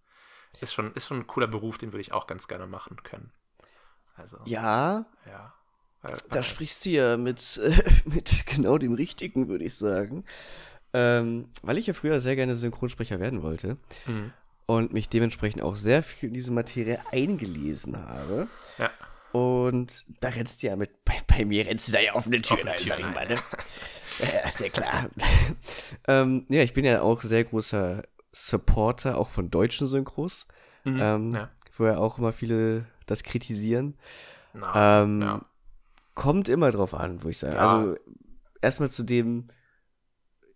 [0.60, 3.32] Ist schon, ist schon ein cooler Beruf, den würde ich auch ganz gerne machen können.
[4.16, 4.38] Also.
[4.46, 5.04] Ja.
[5.26, 5.54] Ja.
[6.30, 10.24] Da sprichst du ja mit, äh, mit genau dem Richtigen, würde ich sagen.
[10.92, 13.76] Ähm, weil ich ja früher sehr gerne Synchronsprecher werden wollte.
[14.06, 14.32] Mhm.
[14.66, 18.46] Und mich dementsprechend auch sehr viel in diese Materie eingelesen habe.
[18.78, 18.90] Ja.
[19.32, 22.68] Und da rennst du ja mit, bei, bei mir rennst du da ja offene Türen
[22.68, 23.38] ein, sag ich mal, ne?
[24.18, 25.08] ja, sehr klar.
[26.08, 30.46] ähm, ja, ich bin ja auch sehr großer Supporter, auch von deutschen Synchros.
[30.84, 31.50] Mhm, ähm, ja.
[31.76, 33.96] Wo ja auch immer viele das kritisieren.
[34.52, 35.44] Na, ähm, ja.
[36.14, 37.54] Kommt immer drauf an, wo ich sage.
[37.54, 37.78] Ja.
[37.78, 37.96] Also,
[38.60, 39.48] erstmal zu dem,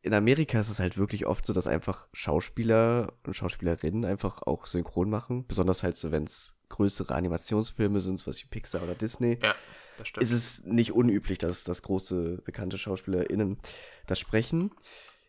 [0.05, 4.67] in Amerika ist es halt wirklich oft so, dass einfach Schauspieler und Schauspielerinnen einfach auch
[4.67, 5.47] synchron machen.
[5.47, 9.39] Besonders halt so, wenn es größere Animationsfilme sind, was wie Pixar oder Disney.
[9.43, 9.55] Ja,
[9.97, 10.23] das stimmt.
[10.23, 13.59] Ist es nicht unüblich, dass, dass große, bekannte SchauspielerInnen
[14.07, 14.73] das sprechen.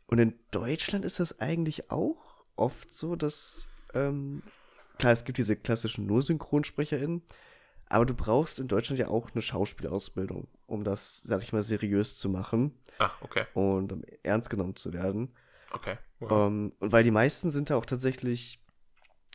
[0.08, 4.44] Und in Deutschland ist das eigentlich auch oft so, dass, ähm,
[5.00, 7.22] klar, es gibt diese klassischen nur SynchronsprecherInnen,
[7.96, 12.18] aber du brauchst in Deutschland ja auch eine Schauspielausbildung, um das, sag ich mal, seriös
[12.18, 12.78] zu machen.
[13.00, 13.46] Ach, okay.
[13.54, 15.34] Und um ernst genommen zu werden.
[15.72, 15.98] Okay.
[16.20, 16.32] Wow.
[16.32, 18.62] Um, ähm, und weil die meisten sind da auch tatsächlich,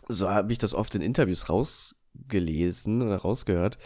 [0.08, 3.78] so habe ich das oft in Interviews rausgelesen oder rausgehört,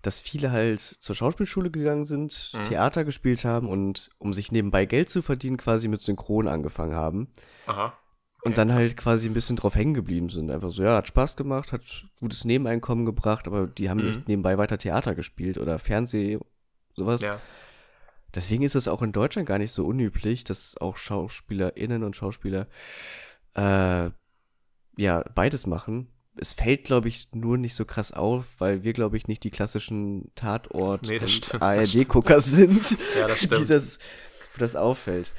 [0.00, 2.62] dass viele halt zur Schauspielschule gegangen sind, mhm.
[2.62, 7.32] Theater gespielt haben und um sich nebenbei Geld zu verdienen, quasi mit Synchron angefangen haben.
[7.66, 7.98] Aha.
[8.42, 10.50] Und dann halt quasi ein bisschen drauf hängen geblieben sind.
[10.50, 11.82] Einfach so, ja, hat Spaß gemacht, hat
[12.20, 14.06] gutes Nebeneinkommen gebracht, aber die haben mhm.
[14.06, 16.38] nicht nebenbei weiter Theater gespielt oder Fernseh,
[16.94, 17.20] sowas.
[17.20, 17.38] Ja.
[18.34, 22.66] Deswegen ist es auch in Deutschland gar nicht so unüblich, dass auch SchauspielerInnen und Schauspieler
[23.54, 24.10] äh,
[24.96, 26.08] ja beides machen.
[26.36, 29.50] Es fällt, glaube ich, nur nicht so krass auf, weil wir, glaube ich, nicht die
[29.50, 33.98] klassischen Tatort- nee, und ARD-Gucker sind, ja, das die das,
[34.56, 35.34] das auffällt.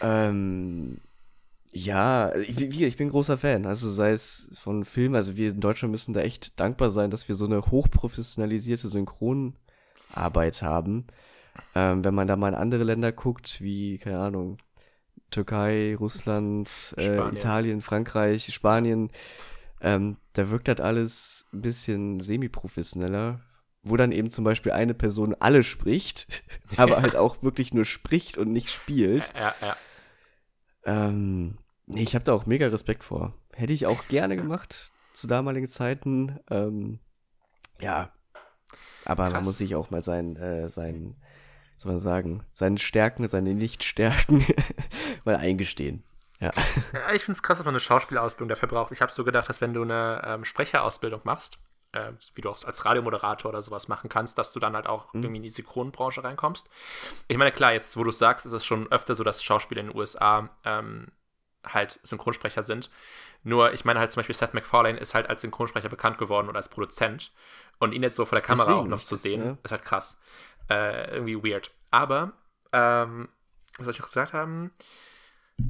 [0.00, 1.00] Ähm,
[1.76, 3.66] ja, ich, ich bin großer Fan.
[3.66, 7.28] Also sei es von Filmen, also wir in Deutschland müssen da echt dankbar sein, dass
[7.28, 11.08] wir so eine hochprofessionalisierte Synchronarbeit haben.
[11.74, 14.58] Ähm, wenn man da mal in andere Länder guckt, wie, keine Ahnung,
[15.32, 19.10] Türkei, Russland, äh, Italien, Frankreich, Spanien,
[19.80, 23.40] ähm, da wirkt das alles ein bisschen semi-professioneller,
[23.82, 26.44] wo dann eben zum Beispiel eine Person alle spricht,
[26.76, 29.32] aber halt auch wirklich nur spricht und nicht spielt.
[29.34, 29.76] Ja, ja.
[30.84, 33.34] Ähm, Nee, ich habe da auch mega Respekt vor.
[33.52, 36.40] Hätte ich auch gerne gemacht zu damaligen Zeiten.
[36.50, 36.98] Ähm,
[37.80, 38.12] ja,
[39.04, 39.34] aber Krass.
[39.34, 41.16] man muss sich auch mal sein, äh, sein,
[41.78, 44.44] soll man sagen, seine Stärken, seine Nichtstärken
[45.24, 46.04] mal eingestehen.
[46.40, 46.50] Ja.
[46.92, 48.92] ja ich finde es krass, dass man eine Schauspielausbildung dafür braucht.
[48.92, 51.58] Ich habe so gedacht, dass wenn du eine ähm, Sprecherausbildung machst,
[51.92, 55.12] äh, wie du auch als Radiomoderator oder sowas machen kannst, dass du dann halt auch
[55.14, 55.22] mhm.
[55.22, 56.68] irgendwie in die Synchronbranche reinkommst.
[57.28, 59.88] Ich meine, klar, jetzt, wo du sagst, ist es schon öfter so, dass Schauspieler in
[59.88, 61.12] den USA ähm,
[61.64, 62.90] halt Synchronsprecher sind.
[63.42, 66.56] Nur, ich meine halt zum Beispiel Seth MacFarlane ist halt als Synchronsprecher bekannt geworden oder
[66.56, 67.32] als Produzent.
[67.78, 69.58] Und ihn jetzt so vor der Kamera Deswegen auch noch nicht, zu sehen, ja.
[69.62, 70.20] ist halt krass.
[70.70, 71.70] Äh, irgendwie weird.
[71.90, 72.32] Aber,
[72.72, 73.28] ähm,
[73.76, 74.72] was soll ich noch gesagt haben?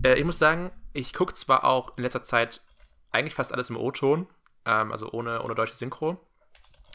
[0.05, 2.63] Äh, ich muss sagen, ich gucke zwar auch in letzter Zeit
[3.11, 4.27] eigentlich fast alles im O-Ton,
[4.67, 6.21] ähm, also ohne, ohne deutsche Synchro.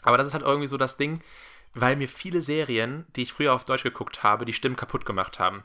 [0.02, 1.22] Aber das ist halt irgendwie so das Ding,
[1.74, 5.38] weil mir viele Serien, die ich früher auf Deutsch geguckt habe, die Stimmen kaputt gemacht
[5.38, 5.64] haben.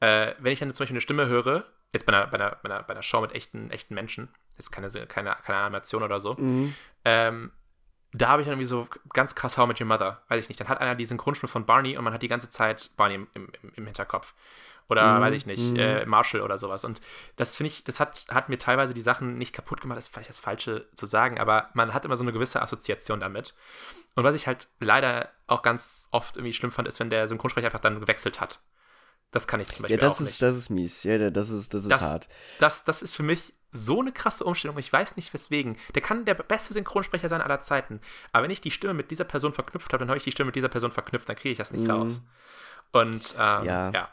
[0.00, 2.70] Äh, wenn ich dann zum Beispiel eine Stimme höre, Jetzt bei einer, bei einer, bei
[2.70, 6.34] einer, bei einer Show mit echten, echten Menschen, jetzt keine, keine, keine Animation oder so,
[6.34, 6.74] mhm.
[7.04, 7.50] ähm,
[8.12, 10.60] da habe ich dann irgendwie so ganz krass How mit Your Mother, weiß ich nicht.
[10.60, 13.28] Dann hat einer die Synchronstimme von Barney und man hat die ganze Zeit Barney im,
[13.34, 14.34] im, im Hinterkopf.
[14.88, 15.20] Oder mhm.
[15.20, 15.76] weiß ich nicht, mhm.
[15.76, 16.84] äh, Marshall oder sowas.
[16.84, 17.00] Und
[17.36, 20.12] das finde ich, das hat, hat mir teilweise die Sachen nicht kaputt gemacht, das ist
[20.12, 23.54] vielleicht das Falsche zu sagen, aber man hat immer so eine gewisse Assoziation damit.
[24.16, 27.68] Und was ich halt leider auch ganz oft irgendwie schlimm fand, ist, wenn der Synchronsprecher
[27.68, 28.60] einfach dann gewechselt hat.
[29.32, 30.42] Das kann ich zum Beispiel ja, das auch ist, nicht.
[30.42, 31.04] Das ist mies.
[31.04, 32.28] Ja, das ist, das ist das, hart.
[32.58, 34.76] Das, das ist für mich so eine krasse Umstellung.
[34.78, 35.76] Ich weiß nicht weswegen.
[35.94, 38.00] Der kann der beste Synchronsprecher sein aller Zeiten.
[38.32, 40.46] Aber wenn ich die Stimme mit dieser Person verknüpft habe, dann habe ich die Stimme
[40.46, 41.90] mit dieser Person verknüpft, dann kriege ich das nicht mhm.
[41.90, 42.22] raus.
[42.92, 43.90] Und ähm, ja.
[43.90, 44.08] ja.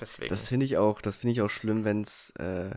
[0.00, 0.28] Deswegen.
[0.28, 2.70] Das finde ich auch, das finde ich auch schlimm, wenn es äh,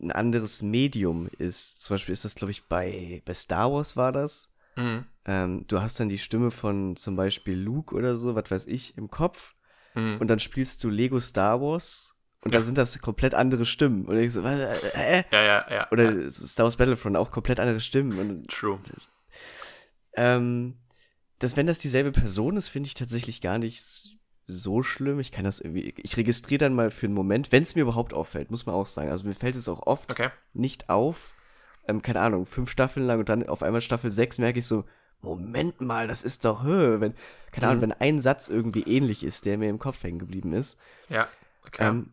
[0.00, 1.82] ein anderes Medium ist.
[1.82, 4.52] Zum Beispiel ist das, glaube ich, bei, bei Star Wars war das.
[4.76, 5.06] Mhm.
[5.24, 8.98] Ähm, du hast dann die Stimme von zum Beispiel Luke oder so, was weiß ich,
[8.98, 9.54] im Kopf.
[9.94, 10.18] Mhm.
[10.20, 12.14] Und dann spielst du Lego Star Wars
[12.44, 12.58] Und Ja.
[12.58, 14.04] da sind das komplett andere Stimmen.
[14.06, 14.58] Und ich so, was,
[14.94, 15.22] äh?
[15.30, 15.88] Ja, ja, ja.
[15.92, 18.18] Oder ja, Star Wars Battlefront auch komplett andere Stimmen.
[18.18, 18.80] Und True.
[20.14, 20.76] Ähm,
[21.38, 23.82] dass wenn das dieselbe Person ist, finde ich tatsächlich gar nicht
[24.46, 25.20] so schlimm.
[25.20, 28.12] Ich kann das irgendwie, ich registriere dann mal für einen Moment, wenn es mir überhaupt
[28.14, 29.10] auffällt, muss man auch sagen.
[29.10, 30.30] Also mir fällt es auch oft Okay.
[30.52, 31.32] nicht auf.
[31.88, 34.84] Ähm, keine Ahnung, fünf Staffeln lang und dann auf einmal Staffel sechs merke ich so,
[35.22, 37.14] Moment mal, das ist doch, hö, wenn,
[37.52, 37.82] keine Ahnung, Mhm.
[37.82, 40.78] wenn ein Satz irgendwie ähnlich ist, der mir im Kopf hängen geblieben ist.
[41.08, 41.28] Ja.
[41.66, 41.88] Okay.
[41.88, 42.10] Ähm,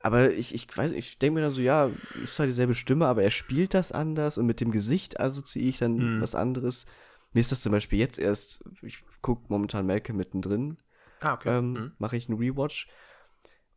[0.00, 1.90] aber ich, ich weiß, ich denke mir dann so, ja,
[2.22, 5.78] ist zwar dieselbe Stimme, aber er spielt das anders und mit dem Gesicht assoziiere ich
[5.78, 6.20] dann Mhm.
[6.20, 6.86] was anderes.
[7.32, 10.76] Mir ist das zum Beispiel jetzt erst, ich gucke momentan Malcolm mittendrin,
[11.20, 11.56] ah, okay.
[11.56, 11.92] ähm, Mhm.
[11.98, 12.88] mache ich einen Rewatch.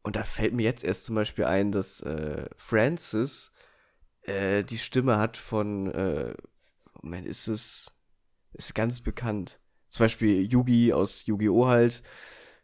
[0.03, 3.53] Und da fällt mir jetzt erst zum Beispiel ein, dass äh, Francis
[4.23, 6.33] äh, die Stimme hat von, äh,
[7.01, 7.91] Moment, ist es,
[8.55, 9.59] ist ganz bekannt.
[9.89, 11.67] Zum Beispiel Yugi aus Yu-Gi-Oh!
[11.67, 12.03] halt.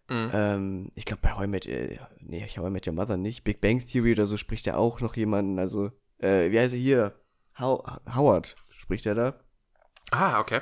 [0.10, 0.30] Mhm.
[0.34, 3.44] Ähm, ich glaube bei How I Met, äh, nee, How I Met Your Mother nicht.
[3.44, 5.58] Big Bang Theory oder so spricht er auch noch jemanden.
[5.60, 7.16] Also, äh, wie heißt er hier?
[7.58, 7.84] How
[8.14, 9.40] Howard spricht er da.
[10.12, 10.62] Ah, okay.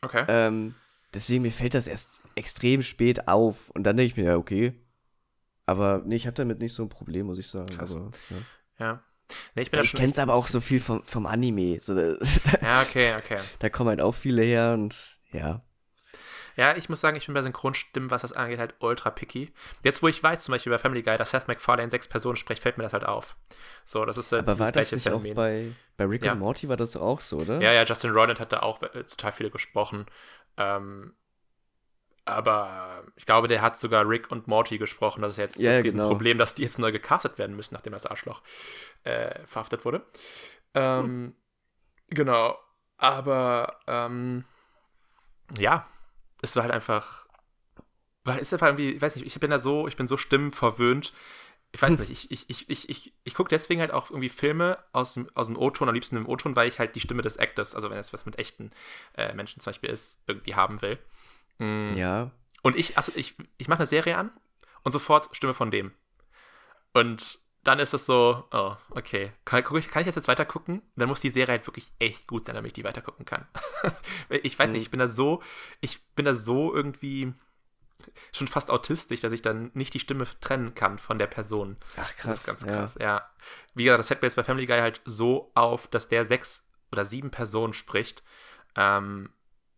[0.00, 0.24] Okay.
[0.28, 0.74] Ähm,
[1.12, 3.70] deswegen mir fällt das erst extrem spät auf.
[3.70, 4.72] Und dann denke ich mir, ja, okay.
[5.66, 7.66] Aber nee, ich habe damit nicht so ein Problem, muss ich sagen.
[7.66, 7.96] Krass.
[7.96, 8.86] Aber, ja.
[8.86, 9.02] ja.
[9.54, 11.80] Nee, ich bin Ich kenn's aber auch so viel vom, vom Anime.
[11.80, 12.16] So, da,
[12.62, 13.38] Ja, okay, okay.
[13.58, 15.62] da kommen halt auch viele her und ja.
[16.56, 19.52] Ja, ich muss sagen, ich bin bei Synchronstimmen, was das angeht, halt ultra picky.
[19.82, 22.62] Jetzt, wo ich weiß, zum Beispiel bei Family Guy, dass Seth MacFarlane sechs Personen spricht,
[22.62, 23.36] fällt mir das halt auf.
[23.84, 26.32] So, das ist äh, Aber war das gleiche nicht auch bei, bei Rick Ja.
[26.32, 27.60] und Morty war das auch so, oder?
[27.60, 30.06] Ja, ja, Justin Roiland hat da auch äh, total viele gesprochen.
[30.56, 31.12] Ähm,
[32.26, 35.22] aber ich glaube, der hat sogar Rick und Morty gesprochen.
[35.22, 36.04] Das ist jetzt Ja, das genau.
[36.04, 38.42] Riesenproblem, dass die jetzt neu gecastet werden müssen, nachdem das Arschloch
[39.04, 40.04] äh, verhaftet wurde.
[40.74, 41.34] Ähm,
[42.08, 42.58] Genau.
[42.98, 44.44] Aber ähm,
[45.58, 45.86] ja,
[46.42, 47.26] es war halt einfach.
[48.24, 50.16] Weil es ist einfach irgendwie, ich weiß nicht, ich bin da so, ich bin so
[50.16, 51.12] stimmenverwöhnt.
[51.72, 54.78] Ich weiß nicht, ich, ich, ich, ich, ich, ich gucke deswegen halt auch irgendwie Filme
[54.92, 57.36] aus dem, aus dem O-Ton, am liebsten im O-Ton, weil ich halt die Stimme des
[57.36, 58.70] Actors, also wenn es was mit echten
[59.16, 60.98] äh, Menschen zum Beispiel ist, irgendwie haben will.
[61.58, 61.90] Mm.
[61.94, 62.30] Ja.
[62.62, 64.30] Und ich, also ich, ich mache eine Serie an
[64.82, 65.92] und sofort Stimme von dem.
[66.92, 70.82] Und dann ist es so, oh, okay, kann, ich, kann ich das jetzt weiter gucken?
[70.94, 73.46] Dann muss die Serie halt wirklich echt gut sein, damit ich die weiter gucken kann.
[74.28, 74.72] ich weiß Mhm.
[74.74, 75.42] nicht, ich bin da so,
[75.80, 77.34] ich bin da so irgendwie
[78.32, 81.76] schon fast autistisch, dass ich dann nicht die Stimme trennen kann von der Person.
[81.96, 82.46] Ach Das ist krass.
[82.46, 83.28] ganz krass, ja.
[83.74, 86.70] Wie gesagt, das fällt mir jetzt bei Family Guy halt so auf, dass der sechs
[86.92, 88.22] oder sieben Personen spricht,
[88.76, 89.30] ähm,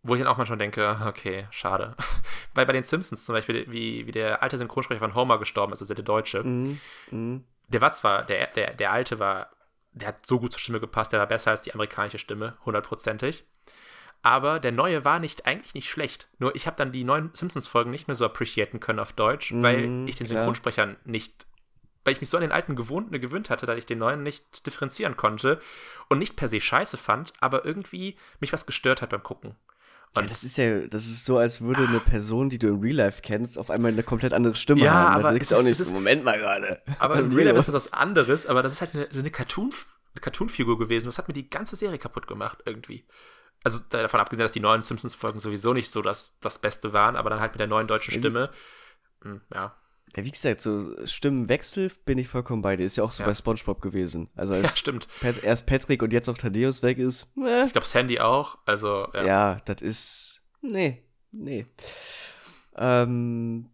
[0.02, 1.94] wo ich dann auch mal schon denke, okay, schade.
[2.54, 5.80] Weil bei den Simpsons zum Beispiel, wie, wie der alte Synchronsprecher von Homer gestorben ist,
[5.82, 6.44] also der Deutsche, Ja.
[6.44, 6.80] Mhm.
[7.10, 7.44] Mhm.
[7.68, 9.50] der war zwar, der, der, der alte war,
[9.92, 13.44] der hat so gut zur Stimme gepasst, der war besser als die amerikanische Stimme, hundertprozentig.
[14.22, 16.28] Aber der neue war nicht eigentlich nicht schlecht.
[16.38, 19.86] Nur ich habe dann die neuen Simpsons-Folgen nicht mehr so appreciaten können auf Deutsch, weil
[19.86, 20.40] Mhm, ich den klar.
[20.40, 21.46] Synchronsprechern nicht,
[22.04, 24.66] weil ich mich so an den alten gewohnt, gewöhnt hatte, dass ich den neuen nicht
[24.66, 25.60] differenzieren konnte
[26.08, 29.54] und nicht per se scheiße fand, aber irgendwie mich was gestört hat beim Gucken.
[30.16, 32.96] Ja, das ist ja, das ist so, als würde eine Person, die du im Real
[32.96, 35.20] Life kennst, auf einmal eine komplett andere Stimme Ja, haben.
[35.20, 36.80] aber denkst es du auch ist- nicht ist- Moment mal gerade.
[36.98, 39.30] Aber im ist Real Life ist das was anderes, aber das ist halt eine, eine
[39.30, 39.70] Cartoon,
[40.14, 41.06] eine Cartoon-Figur gewesen.
[41.06, 43.04] Das hat mir die ganze Serie kaputt gemacht, irgendwie.
[43.64, 47.14] Also da- davon abgesehen, dass die neuen Simpsons-Folgen sowieso nicht so das, das Beste waren,
[47.16, 48.50] aber dann halt mit der neuen deutschen Ja, Stimme.
[49.22, 49.74] Hm, ja.
[50.16, 52.84] Ja, wie gesagt, so Stimmenwechsel bin ich vollkommen bei dir.
[52.84, 53.28] Ist ja auch so Ja.
[53.28, 54.28] bei Spongebob gewesen.
[54.34, 55.06] Also ja, als stimmt.
[55.20, 57.28] Pat, erst Patrick und jetzt auch Thaddeus weg ist.
[57.36, 58.58] Äh, Ich glaube, Sandy auch.
[58.66, 59.24] Also, ja.
[59.26, 59.56] ja.
[59.66, 60.48] das ist.
[60.62, 61.66] Nee, nee.
[62.76, 63.70] Ähm,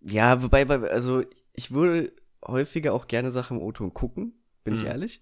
[0.00, 2.12] ja, wobei, bei- also ich würde
[2.46, 4.34] häufiger auch gerne Sachen im O-Ton gucken,
[4.64, 4.86] bin ich Mhm.
[4.86, 5.20] ehrlich.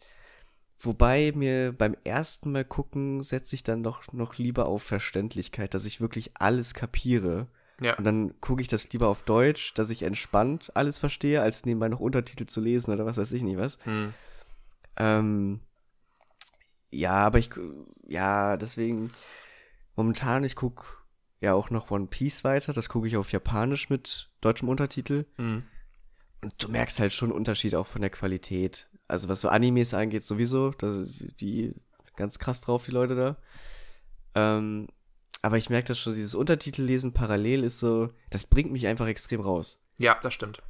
[0.79, 5.85] Wobei mir beim ersten Mal gucken setze ich dann doch noch lieber auf Verständlichkeit, dass
[5.85, 7.49] ich wirklich alles kapiere.
[7.81, 7.97] Ja.
[7.97, 11.89] Und dann gucke ich das lieber auf Deutsch, dass ich entspannt alles verstehe, als nebenbei
[11.89, 13.79] noch Untertitel zu lesen oder was weiß ich nicht was.
[13.85, 14.15] Hm.
[14.97, 15.61] Ähm,
[16.91, 17.51] ja, aber ich,
[18.07, 19.13] ja, deswegen,
[19.97, 20.85] momentan, ich gucke
[21.41, 25.25] ja auch noch One Piece weiter, das gucke ich auf Japanisch mit deutschem Untertitel.
[25.37, 25.63] Hm.
[26.43, 28.89] Und du merkst halt schon Unterschied auch von der Qualität.
[29.09, 31.05] Also was so Animes angeht, sowieso, da
[31.41, 31.75] die
[32.17, 33.37] ganz krass drauf, die Leute da.
[34.35, 34.89] Ähm,
[35.43, 39.41] aber ich merke das schon, dieses Untertitellesen parallel ist so, das bringt mich einfach extrem
[39.41, 39.83] raus.
[39.99, 40.63] Ja, das stimmt.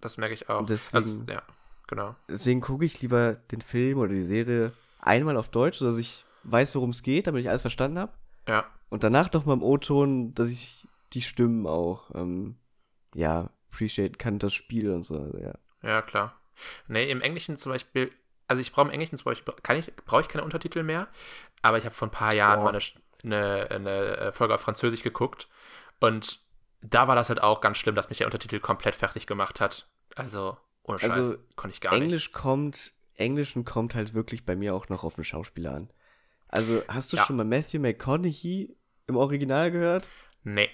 [0.00, 0.66] Das merke ich auch.
[0.66, 1.42] Deswegen- also, ja,
[1.86, 2.14] genau.
[2.28, 6.74] Deswegen gucke ich lieber den Film oder die Serie einmal auf Deutsch, sodass ich weiß,
[6.74, 8.12] worum es geht, damit ich alles verstanden habe.
[8.46, 8.66] Ja.
[8.90, 12.56] Und danach noch mal im O-Ton, dass ich die Stimmen auch, ähm,
[13.14, 15.54] ja, appreciate kann, das Spiel und so, also, ja.
[15.82, 16.38] Ja, klar.
[16.86, 18.12] Nee, im Englischen zum Beispiel,
[18.46, 21.08] also ich brauche im Englischen zum Beispiel, kann ich, brauche ich keine Untertitel mehr,
[21.62, 22.64] aber ich habe vor ein paar Jahren Oh.
[22.64, 22.72] mal
[23.24, 25.48] eine, eine, eine Folge auf Französisch geguckt
[26.00, 26.40] und
[26.82, 29.88] da war das halt auch ganz schlimm, dass mich der Untertitel komplett fertig gemacht hat.
[30.16, 34.74] Also, Ohne Scheiß, Also, konnte ich gar Englisch kommt, Englischen kommt halt wirklich bei mir
[34.74, 35.90] auch noch auf den Schauspieler an.
[36.48, 37.24] Also, hast du Ja.
[37.24, 40.08] schon mal Matthew McConaughey im Original gehört?
[40.42, 40.54] nicht.
[40.56, 40.68] Nee.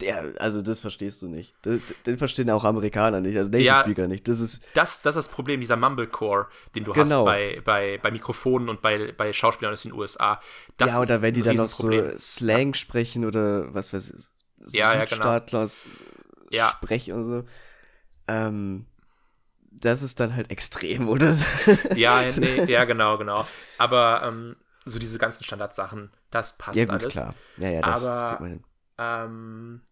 [0.00, 1.54] Der, also das verstehst du nicht.
[1.64, 3.80] Den, den verstehen auch Amerikaner nicht, also Native Ja.
[3.80, 4.28] Speaker nicht.
[4.28, 6.46] Das ist, Das, das ist das Problem, dieser Mumblecore,
[6.76, 7.20] den du Genau.
[7.20, 10.40] hast bei, bei, bei Mikrofonen und bei, bei Schauspielern aus den USA.
[10.76, 11.90] Das ja, oder wenn die dann noch so.
[12.18, 14.24] Slang sprechen oder was weiß ich,
[14.60, 15.08] so Ja, ja, genau.
[15.16, 15.68] Südstaatler
[16.50, 16.68] Ja.
[16.70, 17.44] Sprech und so.
[18.28, 18.86] Ähm,
[19.72, 21.36] das ist dann halt extrem, oder?
[21.96, 23.46] Ja, nee, ja, genau, genau.
[23.78, 27.12] Aber ähm, so diese ganzen Standardsachen, das passt ja, gut, alles.
[27.12, 27.34] klar.
[27.56, 28.64] Ja, ja, das Aber- man hin.
[29.00, 29.87] Ähm, äh,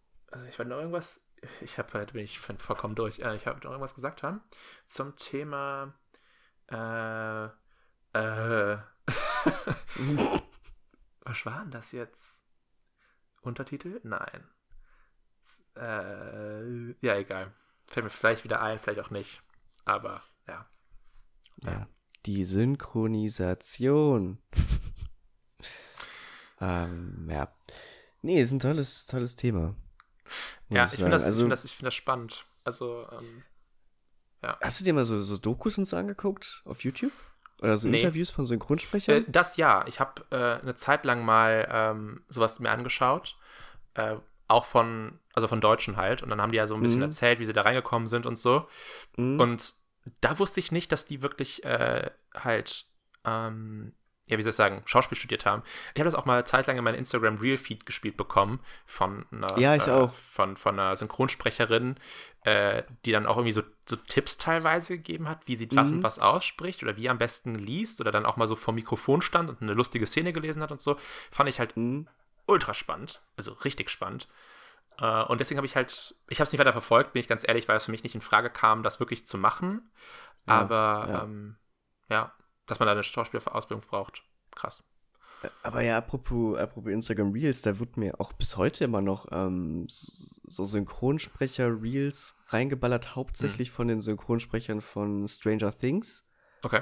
[0.49, 1.21] ich wollte noch irgendwas.
[1.61, 3.19] Ich habe halt bin ich voll- vollkommen durch.
[3.19, 4.41] Äh, ich habe noch irgendwas gesagt haben
[4.87, 5.93] zum Thema.
[6.67, 7.45] Äh,
[8.13, 8.13] äh,
[11.21, 12.41] was war denn das jetzt?
[13.41, 13.99] Untertitel?
[14.03, 14.49] Nein.
[15.75, 17.53] Äh, ja, egal.
[17.87, 19.41] Fällt mir vielleicht wieder ein, vielleicht auch nicht.
[19.85, 20.67] Aber ja.
[21.63, 21.87] Ja.
[22.25, 24.41] Die Synchronisation.
[26.59, 27.55] ähm, ja.
[28.21, 29.75] Nee, ist ein tolles, tolles Thema.
[30.69, 32.45] Ja, ich finde das, ich also, find das, ich find das spannend.
[32.63, 33.43] Also, ähm,
[34.61, 37.11] Hast du dir mal so, so Dokus und so angeguckt auf YouTube?
[37.59, 37.99] Oder so Nee.
[37.99, 39.25] Interviews von Äh, Synchronsprechern?
[39.27, 39.83] das ja.
[39.87, 43.35] Ich habe äh, eine Zeit lang mal ähm, sowas mir angeschaut.
[43.95, 44.17] Äh,
[44.47, 46.21] auch von, also von Deutschen halt.
[46.23, 47.05] Und dann haben die ja so ein bisschen Mhm.
[47.05, 48.67] erzählt, wie sie da reingekommen sind und so.
[49.17, 49.39] Mhm.
[49.39, 49.73] Und
[50.21, 52.85] da wusste ich nicht, dass die wirklich äh, halt,
[53.25, 53.93] ähm,
[54.27, 55.63] ja, wie soll ich sagen, Schauspiel studiert haben.
[55.93, 58.59] Ich habe das auch mal eine Zeit lang in meinem Instagram Real Feed gespielt bekommen
[58.85, 60.13] von einer, Ja, ich äh, auch.
[60.13, 61.95] Von, von einer Synchronsprecherin,
[62.43, 65.97] äh, die dann auch irgendwie so, so Tipps teilweise gegeben hat, wie sie was Mhm.
[65.97, 69.21] und was ausspricht oder wie am besten liest oder dann auch mal so vor Mikrofon
[69.21, 70.97] stand und eine lustige Szene gelesen hat und so.
[71.31, 72.07] Fand ich halt Mhm.
[72.45, 74.27] ultra spannend, also richtig spannend.
[74.99, 77.47] Äh, und deswegen habe ich halt, ich habe es nicht weiter verfolgt, bin ich ganz
[77.47, 79.89] ehrlich, weil es für mich nicht in Frage kam, das wirklich zu machen.
[80.45, 81.57] Ja, Aber ja, ähm,
[82.09, 82.33] ja
[82.67, 84.21] dass man da eine Schauspielausbildung braucht.
[84.55, 84.83] Krass.
[85.61, 89.85] Aber ja, apropos, apropos Instagram Reels, da wird mir auch bis heute immer noch ähm,
[89.87, 96.27] so Synchronsprecher-Reels reingeballert, hauptsächlich von den Synchronsprechern von Stranger Things
[96.63, 96.81] Okay.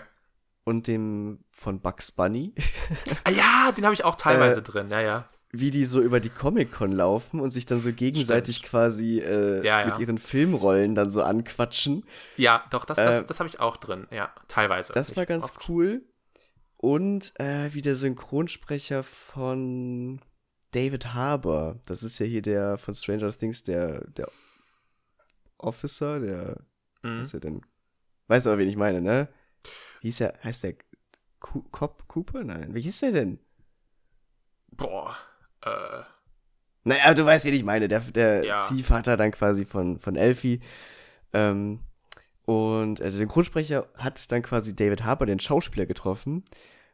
[0.64, 2.54] und dem von Bugs Bunny,
[3.26, 5.30] Ah ja, den habe ich auch teilweise Äh, drin, ja, ja.
[5.52, 9.82] Wie die so über die Comic-Con laufen und sich dann so gegenseitig quasi äh, Ja,
[9.82, 9.86] ja.
[9.88, 12.04] mit ihren Filmrollen dann so anquatschen.
[12.38, 14.91] Ja, doch, das, das, äh, das habe ich auch drin, ja, teilweise.
[14.93, 16.04] Das war ganz cool.
[16.78, 20.20] Und äh, wie der Synchronsprecher von
[20.72, 24.28] David Harbour, das ist ja hier der von Stranger Things, der, der
[25.58, 26.58] Officer, der,
[27.02, 27.22] Mhm.
[27.22, 27.62] was ist er denn?
[28.28, 29.30] Weißt aber, wen ich meine, ne?
[30.02, 30.76] Hieß er, heißt der
[31.39, 32.43] Cop Cooper?
[32.43, 33.39] Nein, wie hieß der denn?
[34.72, 35.16] Boah,
[35.66, 36.03] äh,
[36.84, 38.59] Naja, du weißt, wen ich meine, der, der Ja.
[38.59, 40.61] Ziehvater dann quasi von, von Elfie.
[41.34, 41.80] Ähm,
[42.45, 46.43] und äh, der Synchronsprecher hat dann quasi David Harbour, den Schauspieler, getroffen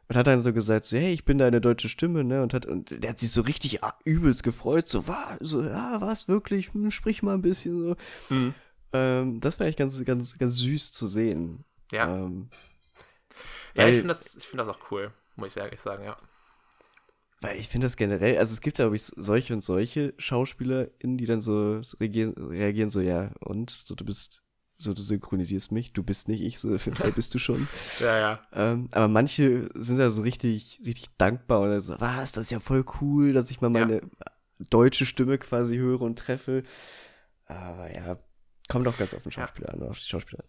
[0.08, 2.42] und hat dann so gesagt, so, hey, ich bin deine deutsche Stimme, ne?
[2.42, 6.00] Und hat, und der hat sich so richtig ah, übelst gefreut, so, war, so, ja,
[6.00, 7.96] was, wirklich, hm, sprich mal ein bisschen so.
[8.34, 8.54] mhm.
[8.92, 11.64] Ähm, das war echt ganz, ganz, ganz süß zu sehen.
[11.92, 12.06] ja.
[12.06, 12.50] Ähm,
[13.74, 16.16] ja, ich finde das, ich find das auch cool, muss ich ehrlich sagen, ja.
[17.42, 21.18] Weil ich finde das generell, also es gibt ja, glaube ich, solche und solche SchauspielerInnen,
[21.18, 24.42] die dann so so reagieren, reagieren so, ja, und, so, du bist,
[24.78, 27.66] so, du synchronisierst mich, du bist nicht ich, so, wer bist du schon?
[27.98, 28.42] Ja, ja.
[28.52, 32.50] Ähm, aber manche sind da so richtig, richtig dankbar und dann so, was, das ist
[32.52, 33.86] ja voll cool, dass ich mal Ja.
[33.86, 34.02] meine
[34.70, 36.62] deutsche Stimme quasi höre und treffe.
[37.46, 38.18] Aber ja,
[38.68, 39.46] kommt auch ganz auf den Ja.
[39.46, 40.44] Schauspieler an, auf die Schauspieler.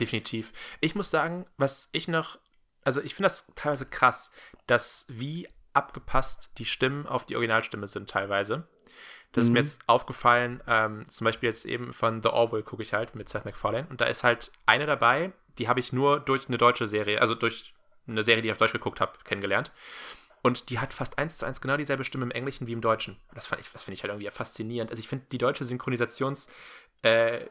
[0.00, 0.52] Definitiv.
[0.80, 2.38] Ich muss sagen, was ich noch,
[2.82, 4.30] also ich finde das teilweise krass,
[4.66, 8.68] dass wie abgepasst die Stimmen auf die Originalstimme sind teilweise.
[9.32, 9.64] Das ist mir Mhm.
[9.66, 13.44] jetzt aufgefallen, ähm, zum Beispiel jetzt eben von The Orwell gucke ich halt mit Seth
[13.44, 17.20] MacFarlane und da ist halt eine dabei, die habe ich nur durch eine deutsche Serie,
[17.20, 17.74] also durch
[18.08, 19.70] eine Serie, die ich auf Deutsch geguckt habe, kennengelernt.
[20.42, 23.18] Und die hat fast eins zu eins genau dieselbe Stimme im Englischen wie im Deutschen.
[23.34, 24.90] Das, fand ich- das finde ich halt irgendwie faszinierend.
[24.90, 26.48] Also ich finde, die deutsche Synchronisations-
[27.02, 27.44] äh,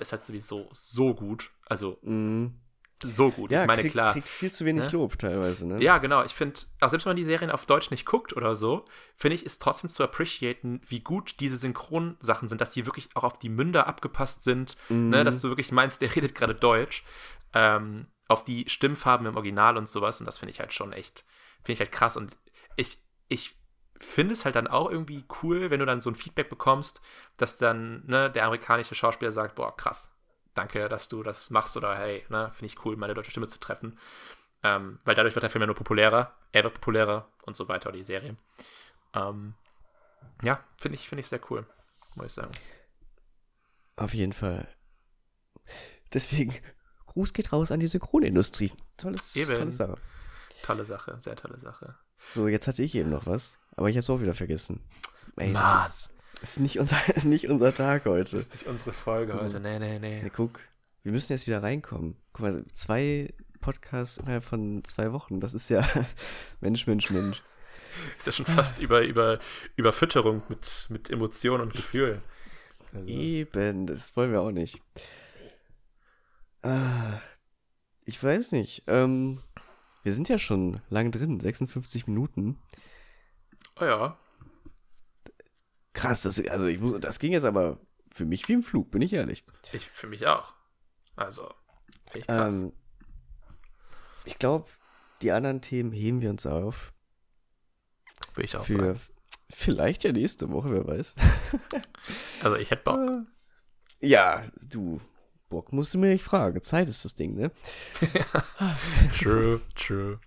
[0.00, 1.50] ist halt sowieso so gut.
[1.66, 2.58] Also Mhm.
[3.02, 3.50] So gut.
[3.50, 4.12] Ja, ich meine, kriegt, klar.
[4.12, 4.90] kriegt viel zu wenig Ne?
[4.90, 5.82] Lob teilweise, ne?
[5.82, 6.22] Ja, genau.
[6.24, 8.84] Ich finde, auch selbst wenn man die Serien auf Deutsch nicht guckt oder so,
[9.14, 13.24] finde ich, ist trotzdem zu appreciaten, wie gut diese Synchronsachen sind, dass die wirklich auch
[13.24, 15.10] auf die Münder abgepasst sind, Mhm.
[15.10, 17.04] ne, dass du wirklich meinst, der redet gerade Deutsch,
[17.54, 20.20] ähm, auf die Stimmfarben im Original und sowas.
[20.20, 21.24] Und das finde ich halt schon echt,
[21.64, 22.16] finde ich halt krass.
[22.16, 22.36] Und
[22.76, 22.98] ich,
[23.28, 23.56] ich
[24.00, 27.00] finde es halt dann auch irgendwie cool, wenn du dann so ein Feedback bekommst,
[27.36, 30.14] dass dann ne, der amerikanische Schauspieler sagt, boah, krass,
[30.60, 33.58] danke, dass du das machst oder hey, ne, finde ich cool, meine deutsche Stimme zu
[33.58, 33.98] treffen.
[34.62, 37.92] Ähm, weil dadurch wird der Film ja nur populärer, er wird populärer und so weiter,
[37.92, 38.36] die Serie.
[39.14, 39.54] Ähm,
[40.42, 41.66] ja, finde ich, finde ich sehr cool,
[42.14, 42.52] muss ich sagen.
[43.96, 44.68] Auf jeden Fall.
[46.12, 46.54] Deswegen,
[47.06, 48.72] Gruß geht raus an die Synchronindustrie.
[48.98, 49.56] Tolles, Eben.
[49.56, 49.98] tolle Sache.
[50.62, 51.96] Tolle Sache, sehr tolle Sache.
[52.34, 54.84] So, jetzt hatte ich eben noch was, aber ich habe es auch wieder vergessen.
[55.36, 55.62] Ey, Mann.
[55.62, 58.36] das ist, ist, nicht unser, ist nicht unser Tag heute.
[58.36, 59.60] Ist nicht unsere Folge heute.
[59.60, 60.22] Nee, nee, nee.
[60.22, 60.60] Nee, guck,
[61.02, 62.16] wir müssen jetzt wieder reinkommen.
[62.32, 65.86] Guck mal, zwei Podcasts innerhalb von zwei Wochen, das ist ja
[66.60, 67.42] Mensch, Mensch, Mensch.
[68.16, 69.38] Ist ja schon fast über, über
[69.76, 72.22] Überfütterung mit, mit Emotionen und Gefühlen.
[72.92, 74.80] Also, Eben, das wollen wir auch nicht.
[76.62, 77.20] Ah,
[78.04, 78.84] ich weiß nicht.
[78.86, 79.42] Ähm,
[80.02, 82.58] wir sind ja schon lang drin, 56 Minuten.
[83.80, 84.18] oh ja.
[85.92, 87.80] Krass, das, also ich muss, das ging jetzt aber
[88.12, 89.44] für mich wie im Flug, bin ich ehrlich.
[89.72, 90.54] Ich für mich auch.
[91.16, 91.52] Also,
[92.14, 92.62] ich krass.
[92.62, 92.72] Ähm,
[94.24, 94.68] ich glaube,
[95.22, 96.92] die anderen Themen heben wir uns auf.
[98.34, 99.00] Würde ich auch für sagen.
[99.48, 101.14] vielleicht ja nächste Woche, wer weiß.
[102.42, 103.26] Also, ich hätte Bock.
[104.00, 104.98] Ja, du,
[105.50, 106.62] Bock musst du mir nicht fragen.
[106.62, 107.50] Zeit ist das Ding, ne?
[109.18, 110.18] True, true.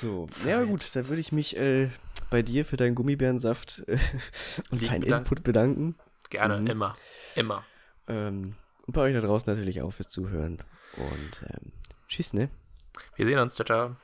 [0.00, 1.88] So, ja aber gut, dann würde ich mich äh,
[2.34, 3.96] bei dir für deinen Gummibärensaft äh,
[4.72, 5.24] und Lieb deinen bedanken.
[5.24, 5.94] Input bedanken.
[6.30, 6.66] Gerne, Mhm.
[6.66, 6.92] immer.
[7.36, 7.64] Immer.
[8.08, 8.56] Ähm,
[8.86, 10.58] und bei euch da draußen natürlich auch fürs Zuhören.
[10.96, 11.70] Und ähm,
[12.08, 12.48] tschüss, ne?
[13.14, 13.54] Wir sehen uns.
[13.54, 13.96] Ciao, ciao.